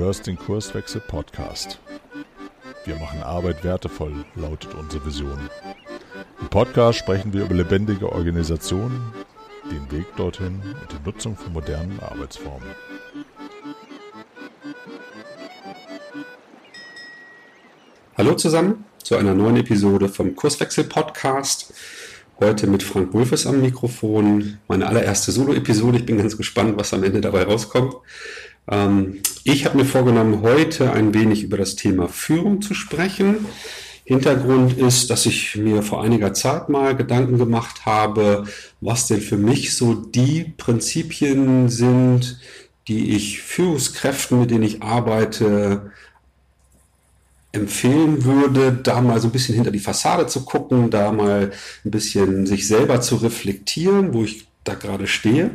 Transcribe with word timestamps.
hörst 0.00 0.26
den 0.26 0.38
Kurswechsel 0.38 1.02
Podcast. 1.02 1.78
Wir 2.86 2.96
machen 2.96 3.22
Arbeit 3.22 3.62
wertevoll, 3.64 4.24
lautet 4.34 4.74
unsere 4.74 5.04
Vision. 5.04 5.38
Im 6.40 6.48
Podcast 6.48 7.00
sprechen 7.00 7.34
wir 7.34 7.44
über 7.44 7.54
lebendige 7.54 8.10
Organisationen, 8.10 9.12
den 9.70 9.90
Weg 9.92 10.06
dorthin 10.16 10.62
und 10.62 10.90
die 10.90 11.04
Nutzung 11.04 11.36
von 11.36 11.52
modernen 11.52 12.00
Arbeitsformen. 12.00 12.70
Hallo 18.16 18.34
zusammen 18.36 18.86
zu 19.04 19.16
einer 19.16 19.34
neuen 19.34 19.58
Episode 19.58 20.08
vom 20.08 20.34
Kurswechsel 20.34 20.84
Podcast. 20.84 21.74
Heute 22.40 22.66
mit 22.66 22.82
Frank 22.82 23.12
Wulfes 23.12 23.46
am 23.46 23.60
Mikrofon. 23.60 24.60
Meine 24.66 24.86
allererste 24.86 25.30
Solo-Episode. 25.30 25.98
Ich 25.98 26.06
bin 26.06 26.16
ganz 26.16 26.38
gespannt, 26.38 26.78
was 26.78 26.94
am 26.94 27.04
Ende 27.04 27.20
dabei 27.20 27.42
rauskommt. 27.42 27.96
Ähm, 28.66 29.20
ich 29.44 29.64
habe 29.64 29.78
mir 29.78 29.84
vorgenommen, 29.84 30.42
heute 30.42 30.92
ein 30.92 31.14
wenig 31.14 31.42
über 31.42 31.56
das 31.56 31.76
Thema 31.76 32.08
Führung 32.08 32.62
zu 32.62 32.74
sprechen. 32.74 33.46
Hintergrund 34.04 34.76
ist, 34.76 35.10
dass 35.10 35.24
ich 35.26 35.56
mir 35.56 35.82
vor 35.82 36.02
einiger 36.02 36.34
Zeit 36.34 36.68
mal 36.68 36.96
Gedanken 36.96 37.38
gemacht 37.38 37.86
habe, 37.86 38.44
was 38.80 39.06
denn 39.06 39.20
für 39.20 39.36
mich 39.36 39.76
so 39.76 39.94
die 39.94 40.52
Prinzipien 40.56 41.68
sind, 41.68 42.40
die 42.88 43.14
ich 43.14 43.40
Führungskräften, 43.40 44.40
mit 44.40 44.50
denen 44.50 44.64
ich 44.64 44.82
arbeite, 44.82 45.92
empfehlen 47.52 48.24
würde, 48.24 48.72
da 48.72 49.00
mal 49.00 49.20
so 49.20 49.28
ein 49.28 49.32
bisschen 49.32 49.54
hinter 49.54 49.70
die 49.70 49.78
Fassade 49.78 50.26
zu 50.26 50.44
gucken, 50.44 50.90
da 50.90 51.12
mal 51.12 51.50
ein 51.84 51.90
bisschen 51.90 52.46
sich 52.46 52.66
selber 52.66 53.00
zu 53.00 53.16
reflektieren, 53.16 54.12
wo 54.14 54.24
ich 54.24 54.49
da 54.70 54.74
gerade 54.74 55.06
stehe. 55.06 55.50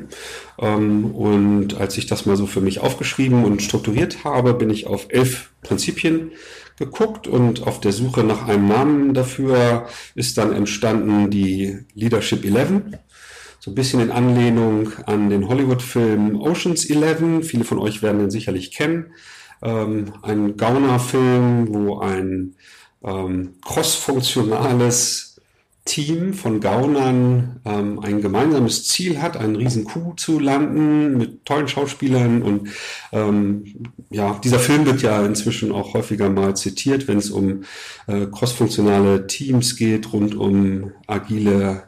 Ähm, 0.59 1.05
und 1.15 1.79
als 1.79 1.97
ich 1.97 2.05
das 2.05 2.25
mal 2.25 2.37
so 2.37 2.47
für 2.47 2.61
mich 2.61 2.79
aufgeschrieben 2.79 3.45
und 3.45 3.61
strukturiert 3.61 4.23
habe, 4.23 4.53
bin 4.53 4.69
ich 4.69 4.87
auf 4.87 5.07
elf 5.09 5.51
Prinzipien 5.61 6.31
geguckt 6.77 7.27
und 7.27 7.65
auf 7.65 7.79
der 7.79 7.93
Suche 7.93 8.23
nach 8.23 8.47
einem 8.47 8.67
Namen 8.67 9.13
dafür 9.13 9.87
ist 10.13 10.37
dann 10.37 10.51
entstanden 10.51 11.29
die 11.29 11.79
Leadership 11.93 12.43
11. 12.43 12.81
So 13.59 13.71
ein 13.71 13.75
bisschen 13.75 14.01
in 14.01 14.11
Anlehnung 14.11 14.91
an 15.05 15.29
den 15.29 15.47
Hollywood-Film 15.47 16.39
Oceans 16.39 16.85
11. 16.89 17.47
Viele 17.47 17.63
von 17.63 17.79
euch 17.79 18.01
werden 18.01 18.19
den 18.19 18.29
sicherlich 18.29 18.71
kennen 18.71 19.07
ähm, 19.61 20.13
ein 20.21 20.57
Gauner-Film, 20.57 21.73
wo 21.73 21.99
ein 21.99 22.55
ähm, 23.03 23.55
crossfunktionales 23.63 25.34
Team 25.85 26.33
von 26.33 26.59
Gaunern 26.61 27.61
ähm, 27.63 27.99
ein 27.99 28.19
gemeinsames 28.19 28.87
Ziel 28.87 29.21
hat, 29.21 29.37
einen 29.37 29.55
riesen 29.55 29.85
Coup 29.85 30.19
zu 30.19 30.39
landen 30.39 31.15
mit 31.15 31.45
tollen 31.45 31.67
Schauspielern 31.67 32.41
und 32.41 32.69
ähm, 33.11 33.91
ja, 34.09 34.39
dieser 34.43 34.57
Film 34.57 34.87
wird 34.87 35.03
ja 35.03 35.23
inzwischen 35.23 35.71
auch 35.71 35.93
häufiger 35.93 36.29
mal 36.29 36.55
zitiert, 36.55 37.07
wenn 37.07 37.19
es 37.19 37.29
um 37.29 37.63
äh, 38.07 38.25
crossfunktionale 38.25 39.27
Teams 39.27 39.75
geht, 39.75 40.11
rund 40.11 40.33
um 40.35 40.91
agile 41.05 41.83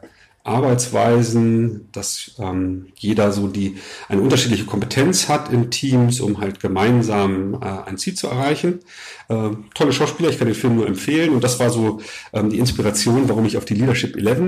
Arbeitsweisen, 0.48 1.88
dass 1.92 2.32
ähm, 2.38 2.86
jeder 2.96 3.32
so 3.32 3.46
die 3.48 3.76
eine 4.08 4.22
unterschiedliche 4.22 4.64
Kompetenz 4.64 5.28
hat 5.28 5.52
in 5.52 5.70
Teams, 5.70 6.20
um 6.20 6.40
halt 6.40 6.60
gemeinsam 6.60 7.54
äh, 7.54 7.88
ein 7.88 7.98
Ziel 7.98 8.14
zu 8.14 8.28
erreichen. 8.28 8.80
Äh, 9.28 9.50
tolle 9.74 9.92
Schauspieler, 9.92 10.30
ich 10.30 10.38
kann 10.38 10.48
den 10.48 10.56
Film 10.56 10.76
nur 10.76 10.86
empfehlen 10.86 11.30
und 11.30 11.44
das 11.44 11.60
war 11.60 11.70
so 11.70 12.00
ähm, 12.32 12.50
die 12.50 12.58
Inspiration, 12.58 13.28
warum 13.28 13.44
ich 13.44 13.56
auf 13.56 13.64
die 13.64 13.74
Leadership 13.74 14.16
11 14.16 14.38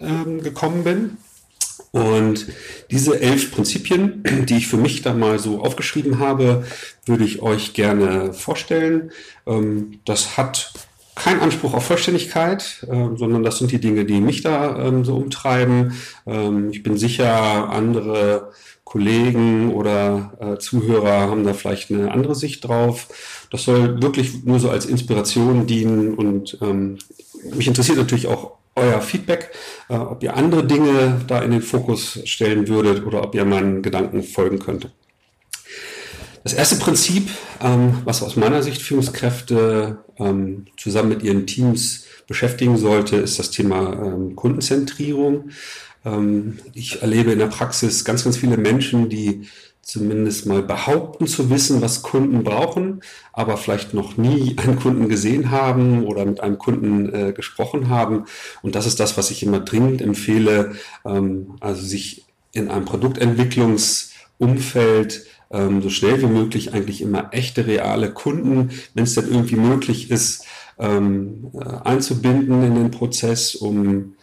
ähm, 0.00 0.42
gekommen 0.42 0.84
bin. 0.84 1.16
Und 1.92 2.46
diese 2.90 3.20
elf 3.20 3.50
Prinzipien, 3.50 4.22
die 4.48 4.56
ich 4.56 4.68
für 4.68 4.76
mich 4.76 5.02
da 5.02 5.12
mal 5.12 5.38
so 5.38 5.60
aufgeschrieben 5.60 6.18
habe, 6.18 6.64
würde 7.04 7.24
ich 7.24 7.42
euch 7.42 7.74
gerne 7.74 8.32
vorstellen. 8.32 9.10
Ähm, 9.46 10.00
das 10.04 10.36
hat 10.36 10.72
kein 11.22 11.40
Anspruch 11.40 11.74
auf 11.74 11.84
Vollständigkeit, 11.84 12.86
äh, 12.90 13.16
sondern 13.16 13.42
das 13.42 13.58
sind 13.58 13.70
die 13.70 13.80
Dinge, 13.80 14.06
die 14.06 14.20
mich 14.20 14.42
da 14.42 14.86
ähm, 14.86 15.04
so 15.04 15.16
umtreiben. 15.16 15.92
Ähm, 16.26 16.70
ich 16.72 16.82
bin 16.82 16.96
sicher, 16.96 17.68
andere 17.68 18.52
Kollegen 18.84 19.72
oder 19.74 20.32
äh, 20.40 20.58
Zuhörer 20.58 21.28
haben 21.28 21.44
da 21.44 21.52
vielleicht 21.52 21.90
eine 21.90 22.10
andere 22.10 22.34
Sicht 22.34 22.66
drauf. 22.66 23.08
Das 23.50 23.64
soll 23.64 24.00
wirklich 24.02 24.44
nur 24.44 24.58
so 24.58 24.70
als 24.70 24.86
Inspiration 24.86 25.66
dienen 25.66 26.14
und 26.14 26.58
ähm, 26.62 26.98
mich 27.54 27.68
interessiert 27.68 27.98
natürlich 27.98 28.26
auch 28.26 28.52
euer 28.74 29.02
Feedback, 29.02 29.50
äh, 29.90 29.96
ob 29.96 30.22
ihr 30.22 30.36
andere 30.36 30.66
Dinge 30.66 31.20
da 31.26 31.40
in 31.40 31.50
den 31.50 31.62
Fokus 31.62 32.18
stellen 32.24 32.66
würdet 32.66 33.06
oder 33.06 33.22
ob 33.22 33.34
ihr 33.34 33.44
meinen 33.44 33.82
Gedanken 33.82 34.22
folgen 34.22 34.58
könntet. 34.58 34.92
Das 36.42 36.54
erste 36.54 36.76
Prinzip, 36.76 37.28
ähm, 37.60 37.98
was 38.04 38.22
aus 38.22 38.36
meiner 38.36 38.62
Sicht 38.62 38.80
Führungskräfte 38.80 39.98
ähm, 40.18 40.64
zusammen 40.78 41.10
mit 41.10 41.22
ihren 41.22 41.46
Teams 41.46 42.06
beschäftigen 42.26 42.78
sollte, 42.78 43.16
ist 43.16 43.38
das 43.38 43.50
Thema 43.50 43.92
ähm, 43.92 44.36
Kundenzentrierung. 44.36 45.50
Ähm, 46.04 46.58
ich 46.72 47.02
erlebe 47.02 47.32
in 47.32 47.40
der 47.40 47.48
Praxis 47.48 48.06
ganz, 48.06 48.24
ganz 48.24 48.38
viele 48.38 48.56
Menschen, 48.56 49.10
die 49.10 49.48
zumindest 49.82 50.46
mal 50.46 50.62
behaupten 50.62 51.26
zu 51.26 51.50
wissen, 51.50 51.82
was 51.82 52.02
Kunden 52.02 52.42
brauchen, 52.44 53.02
aber 53.32 53.58
vielleicht 53.58 53.92
noch 53.92 54.16
nie 54.16 54.56
einen 54.56 54.78
Kunden 54.78 55.08
gesehen 55.08 55.50
haben 55.50 56.04
oder 56.04 56.24
mit 56.24 56.40
einem 56.40 56.56
Kunden 56.58 57.12
äh, 57.12 57.32
gesprochen 57.32 57.88
haben. 57.90 58.24
Und 58.62 58.76
das 58.76 58.86
ist 58.86 59.00
das, 59.00 59.18
was 59.18 59.30
ich 59.30 59.42
immer 59.42 59.60
dringend 59.60 60.00
empfehle, 60.00 60.72
ähm, 61.04 61.56
also 61.60 61.82
sich 61.82 62.24
in 62.52 62.70
einem 62.70 62.86
Produktentwicklungsumfeld 62.86 65.26
ähm, 65.50 65.82
so 65.82 65.90
schnell 65.90 66.20
wie 66.22 66.26
möglich 66.26 66.72
eigentlich 66.74 67.02
immer 67.02 67.30
echte, 67.32 67.66
reale 67.66 68.12
Kunden, 68.12 68.70
wenn 68.94 69.04
es 69.04 69.14
dann 69.14 69.28
irgendwie 69.28 69.56
möglich 69.56 70.10
ist, 70.10 70.44
ähm, 70.78 71.50
äh, 71.54 71.88
einzubinden 71.88 72.62
in 72.62 72.74
den 72.74 72.90
Prozess, 72.90 73.54
um 73.54 74.14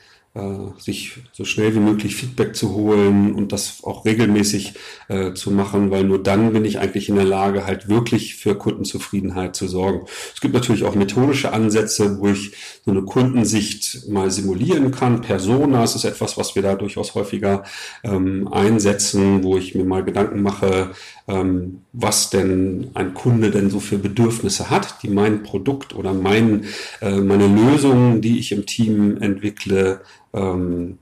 sich 0.78 1.18
so 1.32 1.46
schnell 1.46 1.74
wie 1.74 1.80
möglich 1.80 2.16
Feedback 2.16 2.56
zu 2.56 2.74
holen 2.74 3.34
und 3.34 3.52
das 3.52 3.84
auch 3.84 4.06
regelmäßig 4.06 4.74
äh, 5.08 5.34
zu 5.34 5.52
machen, 5.52 5.92
weil 5.92 6.04
nur 6.04 6.22
dann 6.22 6.54
bin 6.54 6.66
ich 6.66 6.80
eigentlich 6.80 7.10
in 7.10 7.16
der 7.16 7.26
Lage, 7.26 7.66
halt 7.66 7.90
wirklich 7.90 8.36
für 8.36 8.56
Kundenzufriedenheit 8.56 9.56
zu 9.56 9.68
sorgen. 9.68 10.06
Es 10.34 10.42
gibt 10.42 10.54
natürlich 10.54 10.84
auch 10.84 10.96
methodische 10.96 11.54
Ansätze, 11.54 12.20
wo 12.20 12.28
ich 12.28 12.52
so 12.86 12.92
eine 12.92 13.04
Kundensicht 13.04 14.08
mal 14.10 14.32
simulieren 14.32 14.92
kann. 14.92 15.22
Personas 15.22 15.96
ist 15.96 16.06
etwas, 16.06 16.38
was 16.38 16.56
wir 16.56 16.62
da 16.62 16.76
durchaus 16.76 17.16
häufiger 17.16 17.64
ähm, 18.04 18.48
einsetzen, 18.52 19.44
wo 19.44 19.58
ich 19.58 19.76
mir 19.76 19.86
mal 19.86 20.04
Gedanken 20.04 20.42
mache, 20.42 20.92
ähm, 21.28 21.82
was 21.94 22.30
denn 22.30 22.92
ein 22.94 23.14
Kunde 23.14 23.52
denn 23.52 23.70
so 23.70 23.80
für 23.80 23.98
Bedürfnisse 23.98 24.70
hat, 24.70 25.04
die 25.04 25.10
mein 25.10 25.44
Produkt 25.44 25.96
oder 25.96 26.14
mein, 26.14 26.66
äh, 27.02 27.18
meine 27.18 27.48
Lösungen, 27.48 28.22
die 28.22 28.40
ich 28.40 28.52
im 28.52 28.66
Team 28.66 29.18
entwickle, 29.18 30.02
ähm, 30.34 31.00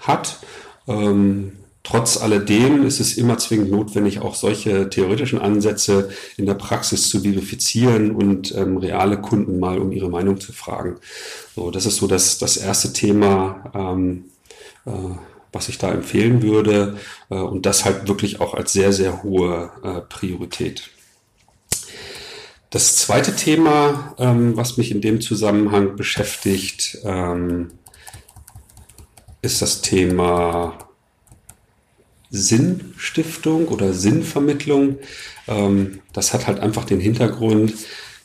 hat. 0.00 0.38
Ähm, 0.86 1.52
Trotz 1.88 2.18
alledem 2.18 2.84
ist 2.84 3.00
es 3.00 3.16
immer 3.16 3.38
zwingend 3.38 3.70
notwendig, 3.70 4.20
auch 4.20 4.34
solche 4.34 4.90
theoretischen 4.90 5.38
Ansätze 5.38 6.10
in 6.36 6.44
der 6.44 6.52
Praxis 6.52 7.08
zu 7.08 7.20
verifizieren 7.20 8.10
und 8.10 8.54
ähm, 8.54 8.76
reale 8.76 9.18
Kunden 9.18 9.58
mal 9.58 9.78
um 9.78 9.90
ihre 9.90 10.10
Meinung 10.10 10.38
zu 10.38 10.52
fragen. 10.52 10.96
So, 11.56 11.70
das 11.70 11.86
ist 11.86 11.96
so 11.96 12.06
das, 12.06 12.36
das 12.36 12.58
erste 12.58 12.92
Thema, 12.92 13.72
ähm, 13.74 14.24
äh, 14.84 14.90
was 15.50 15.70
ich 15.70 15.78
da 15.78 15.90
empfehlen 15.90 16.42
würde 16.42 16.98
äh, 17.30 17.36
und 17.36 17.64
das 17.64 17.86
halt 17.86 18.06
wirklich 18.06 18.42
auch 18.42 18.52
als 18.52 18.74
sehr, 18.74 18.92
sehr 18.92 19.22
hohe 19.22 19.70
äh, 19.82 20.00
Priorität. 20.02 20.90
Das 22.68 22.96
zweite 22.96 23.34
Thema, 23.34 24.14
ähm, 24.18 24.58
was 24.58 24.76
mich 24.76 24.90
in 24.90 25.00
dem 25.00 25.22
Zusammenhang 25.22 25.96
beschäftigt, 25.96 26.98
ähm, 27.02 27.70
ist 29.48 29.62
das 29.62 29.80
Thema 29.80 30.78
Sinnstiftung 32.30 33.68
oder 33.68 33.94
Sinnvermittlung. 33.94 34.98
Ähm, 35.46 36.00
das 36.12 36.34
hat 36.34 36.46
halt 36.46 36.60
einfach 36.60 36.84
den 36.84 37.00
Hintergrund, 37.00 37.72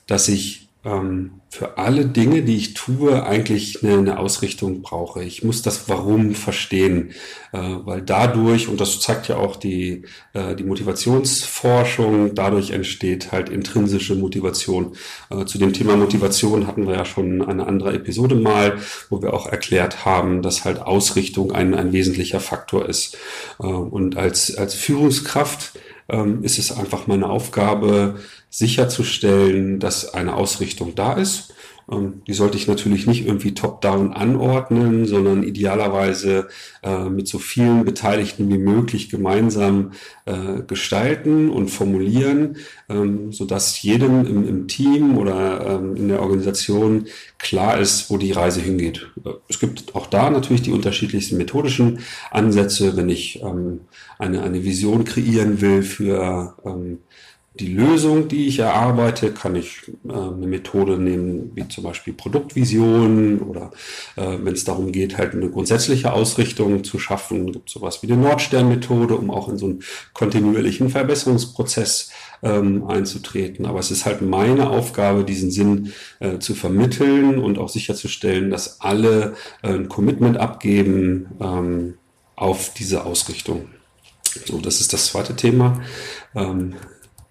dass 0.06 0.28
ich 0.28 0.63
ähm, 0.86 1.42
für 1.50 1.78
alle 1.78 2.06
Dinge, 2.06 2.42
die 2.42 2.58
ich 2.58 2.74
tue, 2.74 3.24
eigentlich 3.26 3.84
eine, 3.84 3.98
eine, 3.98 4.20
Ausrichtung 4.20 4.82
brauche. 4.82 5.24
Ich 5.24 5.44
muss 5.44 5.62
das 5.62 5.88
Warum 5.88 6.34
verstehen, 6.34 7.12
äh, 7.54 7.60
weil 7.60 8.02
dadurch, 8.02 8.68
und 8.68 8.82
das 8.82 9.00
zeigt 9.00 9.28
ja 9.28 9.38
auch 9.38 9.56
die, 9.56 10.04
äh, 10.34 10.56
die 10.56 10.64
Motivationsforschung, 10.64 12.36
dadurch 12.36 12.72
entsteht 12.72 13.32
halt 13.32 13.50
intrinsische 13.50 14.16
Motivation. 14.16 14.96
Äh, 15.30 15.46
zu 15.46 15.58
dem 15.58 15.74
Thema 15.74 15.96
Motivation 15.96 16.68
hatten 16.68 16.88
wir 16.88 16.96
ja 16.96 17.06
schon 17.06 17.42
eine 17.42 17.66
andere 17.68 17.94
Episode 17.94 18.36
mal, 18.36 18.80
wo 19.10 19.22
wir 19.22 19.34
auch 19.34 19.48
erklärt 19.48 20.06
haben, 20.06 20.42
dass 20.42 20.66
halt 20.66 20.82
Ausrichtung 20.82 21.52
ein, 21.52 21.76
ein 21.76 21.94
wesentlicher 21.94 22.40
Faktor 22.40 22.90
ist. 22.90 23.18
Äh, 23.60 23.68
und 23.68 24.18
als, 24.18 24.58
als 24.58 24.74
Führungskraft 24.74 25.74
ähm, 26.10 26.44
ist 26.44 26.60
es 26.60 26.72
einfach 26.72 27.08
meine 27.08 27.30
Aufgabe, 27.30 28.20
sicherzustellen, 28.50 29.80
dass 29.80 30.14
eine 30.14 30.36
Ausrichtung 30.36 30.96
da 30.96 31.14
ist 31.14 31.54
die 31.88 32.34
sollte 32.34 32.58
ich 32.58 32.68
natürlich 32.68 33.08
nicht 33.08 33.26
irgendwie 33.26 33.54
top-down 33.54 34.14
anordnen, 34.14 35.06
sondern 35.06 35.44
idealerweise 35.44 36.48
äh, 36.82 37.10
mit 37.10 37.28
so 37.28 37.40
vielen 37.40 37.84
Beteiligten 37.84 38.50
wie 38.50 38.58
möglich 38.58 39.10
gemeinsam 39.10 39.92
äh, 40.26 40.62
gestalten 40.66 41.50
und 41.50 41.70
formulieren, 41.70 42.58
ähm, 42.90 43.34
sodass 43.34 43.82
jedem 43.82 44.26
im, 44.26 44.48
im 44.48 44.68
Team 44.68 45.18
oder 45.18 45.80
ähm, 45.80 45.96
in 45.96 46.08
der 46.08 46.22
Organisation 46.22 47.08
klar 47.38 47.78
ist, 47.80 48.10
wo 48.10 48.18
die 48.18 48.32
Reise 48.32 48.62
hingeht. 48.62 49.12
Es 49.50 49.60
gibt 49.60 49.94
auch 49.94 50.08
da 50.08 50.30
natürlich 50.30 50.62
die 50.62 50.72
unterschiedlichsten 50.72 51.38
methodischen 51.38 52.00
Ansätze, 52.32 52.96
wenn 52.96 53.10
ich 53.10 53.42
ähm, 53.42 53.82
eine, 54.20 54.44
eine 54.44 54.64
Vision 54.64 55.04
kreieren 55.04 55.60
will 55.60 55.84
für 55.84 56.56
ähm, 56.66 57.00
die 57.60 57.68
Lösung, 57.68 58.28
die 58.28 58.48
ich 58.48 58.60
erarbeite, 58.60 59.32
kann 59.32 59.56
ich 59.56 59.92
äh, 60.08 60.12
eine 60.12 60.48
Methode 60.48 60.98
nehmen, 60.98 61.52
wie 61.54 61.68
zum 61.68 61.84
Beispiel 61.84 62.14
Produktvision 62.14 63.40
oder 63.40 63.72
äh, 64.16 64.38
wenn 64.42 64.54
es 64.54 64.64
darum 64.64 64.92
geht, 64.92 65.18
halt 65.20 65.34
eine 65.34 65.50
grundsätzliche 65.50 66.14
Ausrichtung 66.14 66.84
zu 66.84 66.98
schaffen, 66.98 67.52
gibt 67.52 67.70
sowas 67.70 68.02
wie 68.02 68.08
die 68.08 68.16
Nordstern-Methode, 68.16 69.16
um 69.16 69.30
auch 69.30 69.50
in 69.50 69.58
so 69.58 69.68
einen 69.68 69.84
kontinuierlichen 70.14 70.90
Verbesserungsprozess 70.90 72.12
ähm, 72.42 72.88
einzutreten. 72.88 73.68
Aber 73.68 73.80
es 73.80 73.92
ist 73.92 74.06
halt 74.06 74.24
meine 74.24 74.70
Aufgabe, 74.70 75.24
diesen 75.24 75.52
Sinn 75.52 75.94
äh, 76.20 76.40
zu 76.40 76.56
vermitteln 76.56 77.38
und 77.38 77.60
auch 77.60 77.70
sicherzustellen, 77.70 78.50
dass 78.50 78.82
alle 78.82 79.36
äh, 79.62 79.70
ein 79.70 79.90
Commitment 79.90 80.38
abgeben 80.38 81.28
ähm, 81.40 81.94
auf 82.36 82.74
diese 82.74 83.06
Ausrichtung. 83.06 83.70
So, 84.46 84.60
das 84.60 84.82
ist 84.82 84.92
das 84.92 85.06
zweite 85.06 85.36
Thema. 85.36 85.82
Ähm, 86.36 86.74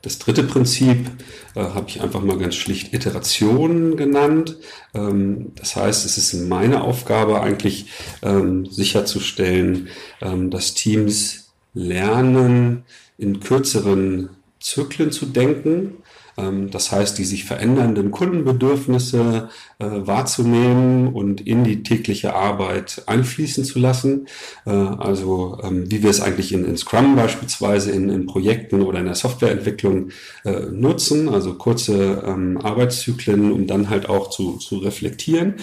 das 0.03 0.19
dritte 0.19 0.43
Prinzip 0.43 1.11
äh, 1.55 1.61
habe 1.61 1.89
ich 1.89 2.01
einfach 2.03 2.21
mal 2.21 2.37
ganz 2.37 2.57
schlicht 2.57 2.93
Iteration 2.93 3.97
genannt. 3.97 4.57
Ähm, 4.95 5.53
das 5.55 5.77
heißt, 5.77 6.05
es 6.05 6.19
ist 6.19 6.35
meine 6.35 6.83
Aufgabe 6.83 7.41
eigentlich 7.41 7.87
ähm, 8.23 8.67
sicherzustellen, 8.67 9.89
ähm, 10.21 10.51
dass 10.51 10.75
Teams 10.75 11.53
lernen, 11.73 12.85
in 13.17 13.41
kürzeren 13.41 14.31
Zyklen 14.59 15.13
zu 15.13 15.27
denken 15.27 16.02
das 16.37 16.91
heißt, 16.91 17.19
die 17.19 17.25
sich 17.25 17.45
verändernden 17.45 18.11
Kundenbedürfnisse 18.11 19.51
äh, 19.83 20.07
wahrzunehmen 20.07 21.09
und 21.09 21.41
in 21.41 21.65
die 21.65 21.83
tägliche 21.83 22.35
Arbeit 22.35 23.03
einfließen 23.07 23.65
zu 23.65 23.79
lassen. 23.79 24.29
Äh, 24.65 24.71
also 24.71 25.59
ähm, 25.63 25.91
wie 25.91 26.03
wir 26.03 26.11
es 26.11 26.21
eigentlich 26.21 26.53
in, 26.53 26.65
in 26.65 26.77
Scrum 26.77 27.17
beispielsweise 27.17 27.91
in, 27.91 28.09
in, 28.09 28.27
Projekten 28.27 28.83
oder 28.83 29.01
in 29.01 29.07
der 29.07 29.15
Softwareentwicklung 29.15 30.11
äh, 30.45 30.61
nutzen, 30.71 31.29
also 31.29 31.55
kurze 31.55 32.23
ähm, 32.25 32.59
Arbeitszyklen, 32.63 33.51
um 33.51 33.67
dann 33.67 33.91
halt 33.91 34.09
auch 34.09 34.31
zu, 34.31 34.57
zu 34.59 34.79
reflektieren, 34.79 35.55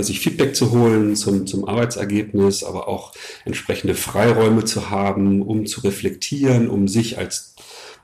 sich 0.00 0.20
Feedback 0.20 0.54
zu 0.54 0.70
holen 0.72 1.16
zum, 1.16 1.46
zum 1.46 1.66
Arbeitsergebnis, 1.66 2.64
aber 2.64 2.88
auch 2.88 3.12
entsprechende 3.44 3.94
Freiräume 3.94 4.64
zu 4.64 4.90
haben, 4.90 5.42
um 5.42 5.66
zu 5.66 5.80
reflektieren, 5.80 6.68
um 6.68 6.88
sich 6.88 7.18
als 7.18 7.51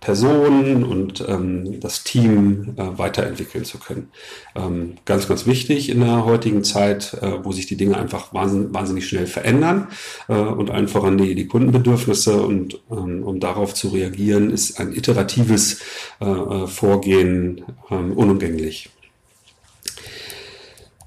Personen 0.00 0.84
und 0.84 1.24
ähm, 1.26 1.80
das 1.80 2.04
Team 2.04 2.74
äh, 2.76 2.98
weiterentwickeln 2.98 3.64
zu 3.64 3.78
können. 3.78 4.10
Ähm, 4.54 4.94
ganz, 5.04 5.26
ganz 5.26 5.46
wichtig 5.46 5.88
in 5.88 6.00
der 6.00 6.24
heutigen 6.24 6.62
Zeit, 6.62 7.14
äh, 7.20 7.44
wo 7.44 7.50
sich 7.52 7.66
die 7.66 7.76
Dinge 7.76 7.96
einfach 7.96 8.32
wahnsinnig, 8.32 8.72
wahnsinnig 8.72 9.08
schnell 9.08 9.26
verändern 9.26 9.88
äh, 10.28 10.34
und 10.34 10.70
einfach 10.70 11.02
an 11.02 11.18
die, 11.18 11.34
die 11.34 11.48
Kundenbedürfnisse 11.48 12.40
und 12.40 12.80
ähm, 12.90 13.24
um 13.24 13.40
darauf 13.40 13.74
zu 13.74 13.88
reagieren, 13.88 14.50
ist 14.50 14.78
ein 14.78 14.92
iteratives 14.92 15.80
äh, 16.20 16.26
äh 16.26 16.66
Vorgehen 16.68 17.64
ähm, 17.90 18.12
unumgänglich. 18.12 18.90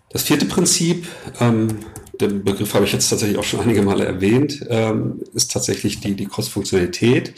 Das 0.09 0.23
vierte 0.23 0.45
Prinzip, 0.45 1.07
ähm, 1.39 1.79
den 2.21 2.43
Begriff 2.43 2.73
habe 2.73 2.85
ich 2.85 2.93
jetzt 2.93 3.09
tatsächlich 3.09 3.37
auch 3.37 3.43
schon 3.43 3.59
einige 3.59 3.81
Male 3.81 4.05
erwähnt, 4.05 4.65
ähm, 4.69 5.21
ist 5.33 5.51
tatsächlich 5.51 5.99
die, 5.99 6.15
die 6.15 6.27
Cross-Funktionalität. 6.27 7.33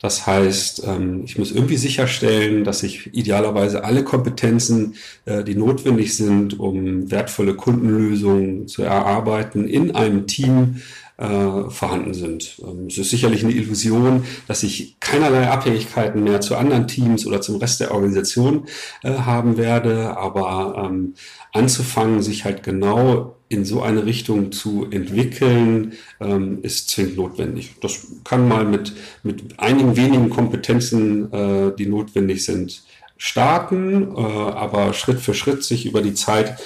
Das 0.00 0.26
heißt, 0.26 0.82
ähm, 0.84 1.22
ich 1.24 1.38
muss 1.38 1.52
irgendwie 1.52 1.76
sicherstellen, 1.76 2.64
dass 2.64 2.82
ich 2.82 3.14
idealerweise 3.14 3.84
alle 3.84 4.02
Kompetenzen, 4.02 4.96
äh, 5.26 5.44
die 5.44 5.54
notwendig 5.54 6.16
sind, 6.16 6.58
um 6.58 7.10
wertvolle 7.10 7.54
Kundenlösungen 7.54 8.66
zu 8.66 8.82
erarbeiten, 8.82 9.68
in 9.68 9.94
einem 9.94 10.26
Team 10.26 10.82
äh, 11.18 11.70
vorhanden 11.70 12.14
sind. 12.14 12.60
Ähm, 12.62 12.86
es 12.86 12.98
ist 12.98 13.10
sicherlich 13.10 13.44
eine 13.44 13.52
Illusion, 13.52 14.24
dass 14.48 14.62
ich 14.62 14.98
keinerlei 15.00 15.48
Abhängigkeiten 15.48 16.24
mehr 16.24 16.40
zu 16.40 16.56
anderen 16.56 16.88
Teams 16.88 17.26
oder 17.26 17.40
zum 17.40 17.56
Rest 17.56 17.80
der 17.80 17.92
Organisation 17.92 18.66
äh, 19.02 19.12
haben 19.12 19.56
werde, 19.56 20.16
aber 20.16 20.82
ähm, 20.84 21.14
anzufangen, 21.52 22.22
sich 22.22 22.44
halt 22.44 22.62
genau 22.62 23.36
in 23.48 23.64
so 23.66 23.82
eine 23.82 24.06
Richtung 24.06 24.50
zu 24.50 24.86
entwickeln, 24.90 25.92
ähm, 26.20 26.60
ist 26.62 26.88
zwingend 26.88 27.16
notwendig. 27.16 27.74
Das 27.80 28.06
kann 28.24 28.48
mal 28.48 28.64
mit, 28.64 28.94
mit 29.22 29.60
einigen 29.60 29.96
wenigen 29.96 30.30
Kompetenzen, 30.30 31.30
äh, 31.32 31.76
die 31.76 31.86
notwendig 31.86 32.44
sind, 32.44 32.82
starten, 33.18 34.16
äh, 34.16 34.20
aber 34.20 34.94
Schritt 34.94 35.20
für 35.20 35.34
Schritt 35.34 35.62
sich 35.62 35.84
über 35.84 36.00
die 36.00 36.14
Zeit 36.14 36.58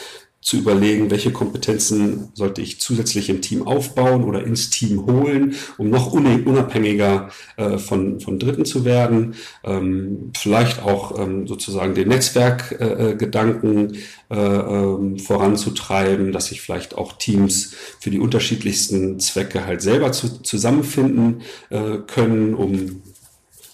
zu 0.47 0.59
überlegen, 0.59 1.11
welche 1.11 1.33
Kompetenzen 1.33 2.29
sollte 2.35 2.63
ich 2.63 2.79
zusätzlich 2.79 3.29
im 3.31 3.43
Team 3.43 3.67
aufbauen 3.67 4.23
oder 4.23 4.45
ins 4.45 4.71
Team 4.71 5.05
holen, 5.05 5.57
um 5.77 5.91
noch 5.91 6.13
unabhängiger 6.13 7.31
äh, 7.57 7.79
von, 7.79 8.21
von 8.21 8.39
Dritten 8.39 8.65
zu 8.65 8.85
werden. 8.85 9.35
Ähm, 9.65 10.31
vielleicht 10.37 10.85
auch 10.85 11.19
ähm, 11.19 11.49
sozusagen 11.49 11.97
den 11.97 12.07
Netzwerkgedanken 12.11 13.97
äh, 14.31 14.37
äh, 14.37 15.19
voranzutreiben, 15.19 16.31
dass 16.31 16.47
sich 16.47 16.61
vielleicht 16.61 16.95
auch 16.95 17.15
Teams 17.15 17.75
für 17.99 18.11
die 18.11 18.21
unterschiedlichsten 18.21 19.19
Zwecke 19.19 19.67
halt 19.67 19.83
selber 19.83 20.13
zu, 20.13 20.45
zusammenfinden 20.45 21.43
äh, 21.71 21.99
können, 22.07 22.55
um 22.55 23.03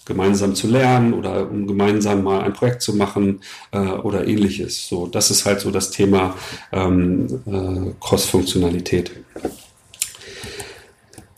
gemeinsam 0.05 0.55
zu 0.55 0.67
lernen 0.67 1.13
oder 1.13 1.49
um 1.49 1.67
gemeinsam 1.67 2.23
mal 2.23 2.41
ein 2.41 2.53
Projekt 2.53 2.81
zu 2.81 2.95
machen 2.95 3.41
äh, 3.71 3.77
oder 3.77 4.27
ähnliches. 4.27 4.87
So, 4.87 5.07
das 5.07 5.31
ist 5.31 5.45
halt 5.45 5.61
so 5.61 5.71
das 5.71 5.91
Thema 5.91 6.35
ähm, 6.71 7.27
äh, 7.45 7.93
Cross-Funktionalität. 7.99 9.11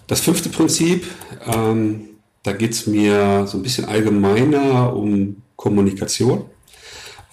Das 0.07 0.21
fünfte 0.21 0.49
Prinzip, 0.49 1.05
ähm, 1.45 2.09
da 2.43 2.53
geht 2.53 2.71
es 2.71 2.85
mir 2.85 3.47
so 3.47 3.57
ein 3.57 3.63
bisschen 3.63 3.85
allgemeiner 3.85 4.95
um 4.95 5.41
Kommunikation. 5.55 6.45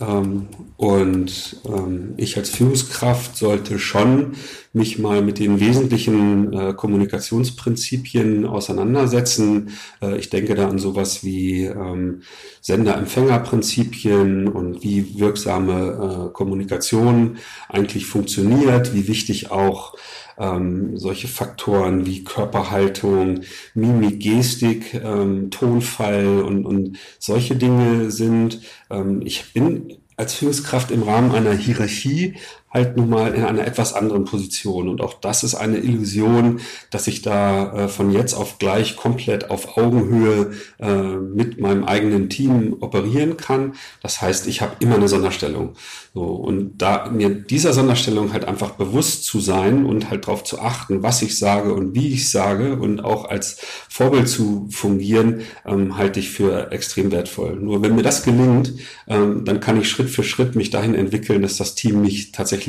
Ähm, 0.02 0.48
und 0.76 1.60
ähm, 1.64 2.14
ich 2.16 2.36
als 2.36 2.50
Führungskraft 2.50 3.36
sollte 3.36 3.78
schon 3.78 4.32
mich 4.72 4.98
mal 4.98 5.22
mit 5.22 5.38
den 5.38 5.60
wesentlichen 5.60 6.52
äh, 6.52 6.74
Kommunikationsprinzipien 6.74 8.46
auseinandersetzen. 8.46 9.70
Äh, 10.00 10.18
ich 10.18 10.28
denke 10.30 10.54
da 10.54 10.68
an 10.68 10.78
sowas 10.78 11.22
wie 11.22 11.66
ähm, 11.66 12.22
Sender-Empfänger-Prinzipien 12.62 14.48
und 14.48 14.82
wie 14.82 15.18
wirksame 15.20 16.28
äh, 16.30 16.32
Kommunikation 16.32 17.36
eigentlich 17.68 18.06
funktioniert, 18.06 18.94
wie 18.94 19.06
wichtig 19.06 19.50
auch 19.52 19.94
ähm, 20.38 20.98
solche 20.98 21.28
Faktoren 21.28 22.06
wie 22.06 22.24
Körperhaltung, 22.24 23.42
Mimik, 23.74 24.20
Gestik, 24.20 24.94
ähm, 24.94 25.50
Tonfall 25.50 26.42
und, 26.42 26.64
und 26.64 26.98
solche 27.18 27.56
Dinge 27.56 28.10
sind. 28.10 28.60
Ähm, 28.90 29.22
ich 29.24 29.52
bin 29.52 30.01
als 30.16 30.34
Führungskraft 30.34 30.90
im 30.90 31.02
Rahmen 31.02 31.32
einer 31.32 31.52
Hierarchie 31.52 32.34
halt 32.72 32.96
nun 32.96 33.10
mal 33.10 33.34
in 33.34 33.44
einer 33.44 33.66
etwas 33.66 33.92
anderen 33.92 34.24
Position. 34.24 34.88
Und 34.88 35.00
auch 35.00 35.14
das 35.14 35.44
ist 35.44 35.54
eine 35.54 35.78
Illusion, 35.78 36.60
dass 36.90 37.06
ich 37.06 37.22
da 37.22 37.72
äh, 37.72 37.88
von 37.88 38.10
jetzt 38.10 38.34
auf 38.34 38.58
gleich 38.58 38.96
komplett 38.96 39.50
auf 39.50 39.76
Augenhöhe 39.76 40.52
äh, 40.78 40.92
mit 40.92 41.60
meinem 41.60 41.84
eigenen 41.84 42.30
Team 42.30 42.76
operieren 42.80 43.36
kann. 43.36 43.74
Das 44.02 44.22
heißt, 44.22 44.46
ich 44.46 44.62
habe 44.62 44.76
immer 44.80 44.96
eine 44.96 45.08
Sonderstellung. 45.08 45.74
So, 46.14 46.24
und 46.24 46.78
da 46.78 47.10
mir 47.10 47.30
dieser 47.30 47.72
Sonderstellung 47.72 48.32
halt 48.32 48.44
einfach 48.44 48.72
bewusst 48.72 49.24
zu 49.24 49.40
sein 49.40 49.86
und 49.86 50.10
halt 50.10 50.26
darauf 50.26 50.44
zu 50.44 50.60
achten, 50.60 51.02
was 51.02 51.22
ich 51.22 51.38
sage 51.38 51.72
und 51.72 51.94
wie 51.94 52.12
ich 52.12 52.28
sage 52.28 52.76
und 52.76 53.02
auch 53.02 53.26
als 53.26 53.58
Vorbild 53.88 54.28
zu 54.28 54.68
fungieren, 54.70 55.40
ähm, 55.66 55.96
halte 55.96 56.20
ich 56.20 56.30
für 56.30 56.70
extrem 56.70 57.12
wertvoll. 57.12 57.56
Nur 57.56 57.82
wenn 57.82 57.94
mir 57.94 58.02
das 58.02 58.24
gelingt, 58.24 58.74
ähm, 59.08 59.44
dann 59.44 59.60
kann 59.60 59.80
ich 59.80 59.88
Schritt 59.88 60.10
für 60.10 60.22
Schritt 60.22 60.54
mich 60.54 60.70
dahin 60.70 60.94
entwickeln, 60.94 61.42
dass 61.42 61.56
das 61.56 61.74
Team 61.74 62.02
mich 62.02 62.32
tatsächlich 62.32 62.61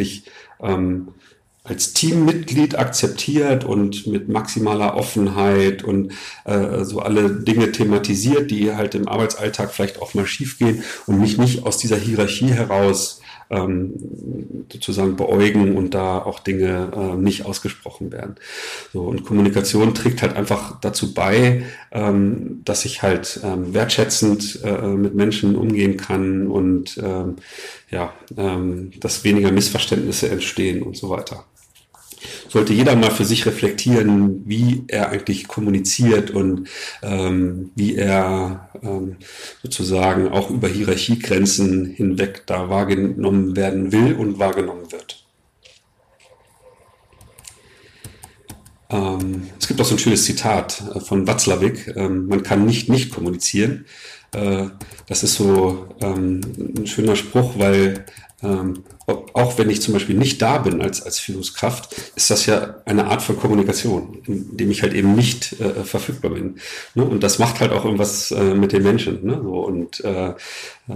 ähm, 0.61 1.09
als 1.63 1.93
Teammitglied 1.93 2.77
akzeptiert 2.77 3.63
und 3.63 4.05
mit 4.05 4.27
maximaler 4.27 4.95
Offenheit 4.95 5.83
und 5.83 6.11
äh, 6.43 6.83
so 6.83 6.99
alle 6.99 7.29
Dinge 7.29 7.71
thematisiert, 7.71 8.51
die 8.51 8.73
halt 8.73 8.95
im 8.95 9.07
Arbeitsalltag 9.07 9.71
vielleicht 9.71 10.01
auch 10.01 10.13
mal 10.13 10.25
schiefgehen 10.25 10.83
und 11.07 11.21
mich 11.21 11.37
nicht 11.37 11.65
aus 11.65 11.77
dieser 11.77 11.95
Hierarchie 11.95 12.51
heraus 12.51 13.21
ähm, 13.53 14.65
sozusagen 14.71 15.15
beäugen 15.15 15.77
und 15.77 15.93
da 15.93 16.19
auch 16.19 16.39
Dinge 16.39 16.91
äh, 16.95 17.15
nicht 17.15 17.45
ausgesprochen 17.45 18.11
werden. 18.11 18.35
So, 18.91 19.01
und 19.01 19.23
Kommunikation 19.23 19.93
trägt 19.93 20.21
halt 20.21 20.35
einfach 20.35 20.79
dazu 20.81 21.13
bei, 21.13 21.63
ähm, 21.91 22.61
dass 22.65 22.85
ich 22.85 23.01
halt 23.01 23.39
ähm, 23.43 23.73
wertschätzend 23.73 24.59
äh, 24.63 24.87
mit 24.87 25.15
Menschen 25.15 25.55
umgehen 25.55 25.97
kann 25.97 26.47
und 26.47 26.97
ähm, 27.01 27.35
ja, 27.91 28.13
ähm, 28.37 28.91
dass 28.99 29.23
weniger 29.23 29.51
Missverständnisse 29.51 30.29
entstehen 30.29 30.81
und 30.81 30.97
so 30.97 31.09
weiter 31.09 31.45
sollte 32.53 32.73
jeder 32.73 32.95
mal 32.95 33.09
für 33.09 33.25
sich 33.25 33.47
reflektieren, 33.47 34.43
wie 34.45 34.83
er 34.87 35.09
eigentlich 35.09 35.47
kommuniziert 35.47 36.29
und 36.29 36.69
ähm, 37.01 37.71
wie 37.73 37.95
er 37.95 38.69
ähm, 38.83 39.15
sozusagen 39.63 40.29
auch 40.29 40.51
über 40.51 40.67
Hierarchiegrenzen 40.67 41.87
hinweg 41.87 42.43
da 42.45 42.69
wahrgenommen 42.69 43.55
werden 43.55 43.91
will 43.91 44.13
und 44.13 44.37
wahrgenommen 44.37 44.91
wird. 44.91 45.25
Ähm, 48.91 49.49
es 49.59 49.67
gibt 49.67 49.81
auch 49.81 49.85
so 49.85 49.95
ein 49.95 49.99
schönes 49.99 50.23
Zitat 50.23 50.83
äh, 50.93 50.99
von 50.99 51.25
Watzlawick, 51.25 51.91
ähm, 51.95 52.27
man 52.27 52.43
kann 52.43 52.65
nicht 52.67 52.87
nicht 52.87 53.11
kommunizieren. 53.11 53.85
Äh, 54.31 54.67
das 55.07 55.23
ist 55.23 55.33
so 55.33 55.87
ähm, 56.01 56.41
ein 56.77 56.85
schöner 56.85 57.15
Spruch, 57.15 57.57
weil 57.57 58.05
auch 59.05 59.57
wenn 59.57 59.69
ich 59.69 59.81
zum 59.81 59.93
Beispiel 59.93 60.17
nicht 60.17 60.41
da 60.41 60.57
bin 60.59 60.81
als, 60.81 61.01
als 61.01 61.19
Führungskraft, 61.19 61.95
ist 62.15 62.31
das 62.31 62.45
ja 62.45 62.81
eine 62.85 63.05
Art 63.05 63.21
von 63.21 63.37
Kommunikation, 63.37 64.19
indem 64.25 64.71
ich 64.71 64.81
halt 64.81 64.93
eben 64.93 65.13
nicht 65.15 65.59
äh, 65.59 65.83
verfügbar 65.83 66.31
bin. 66.31 66.55
Ne? 66.95 67.03
Und 67.03 67.21
das 67.23 67.39
macht 67.39 67.59
halt 67.59 67.71
auch 67.71 67.83
irgendwas 67.83 68.31
äh, 68.31 68.53
mit 68.53 68.71
den 68.71 68.83
Menschen. 68.83 69.25
Ne? 69.25 69.39
So, 69.43 69.65
und 69.65 70.03
äh, 70.05 70.33
äh, 70.89 70.93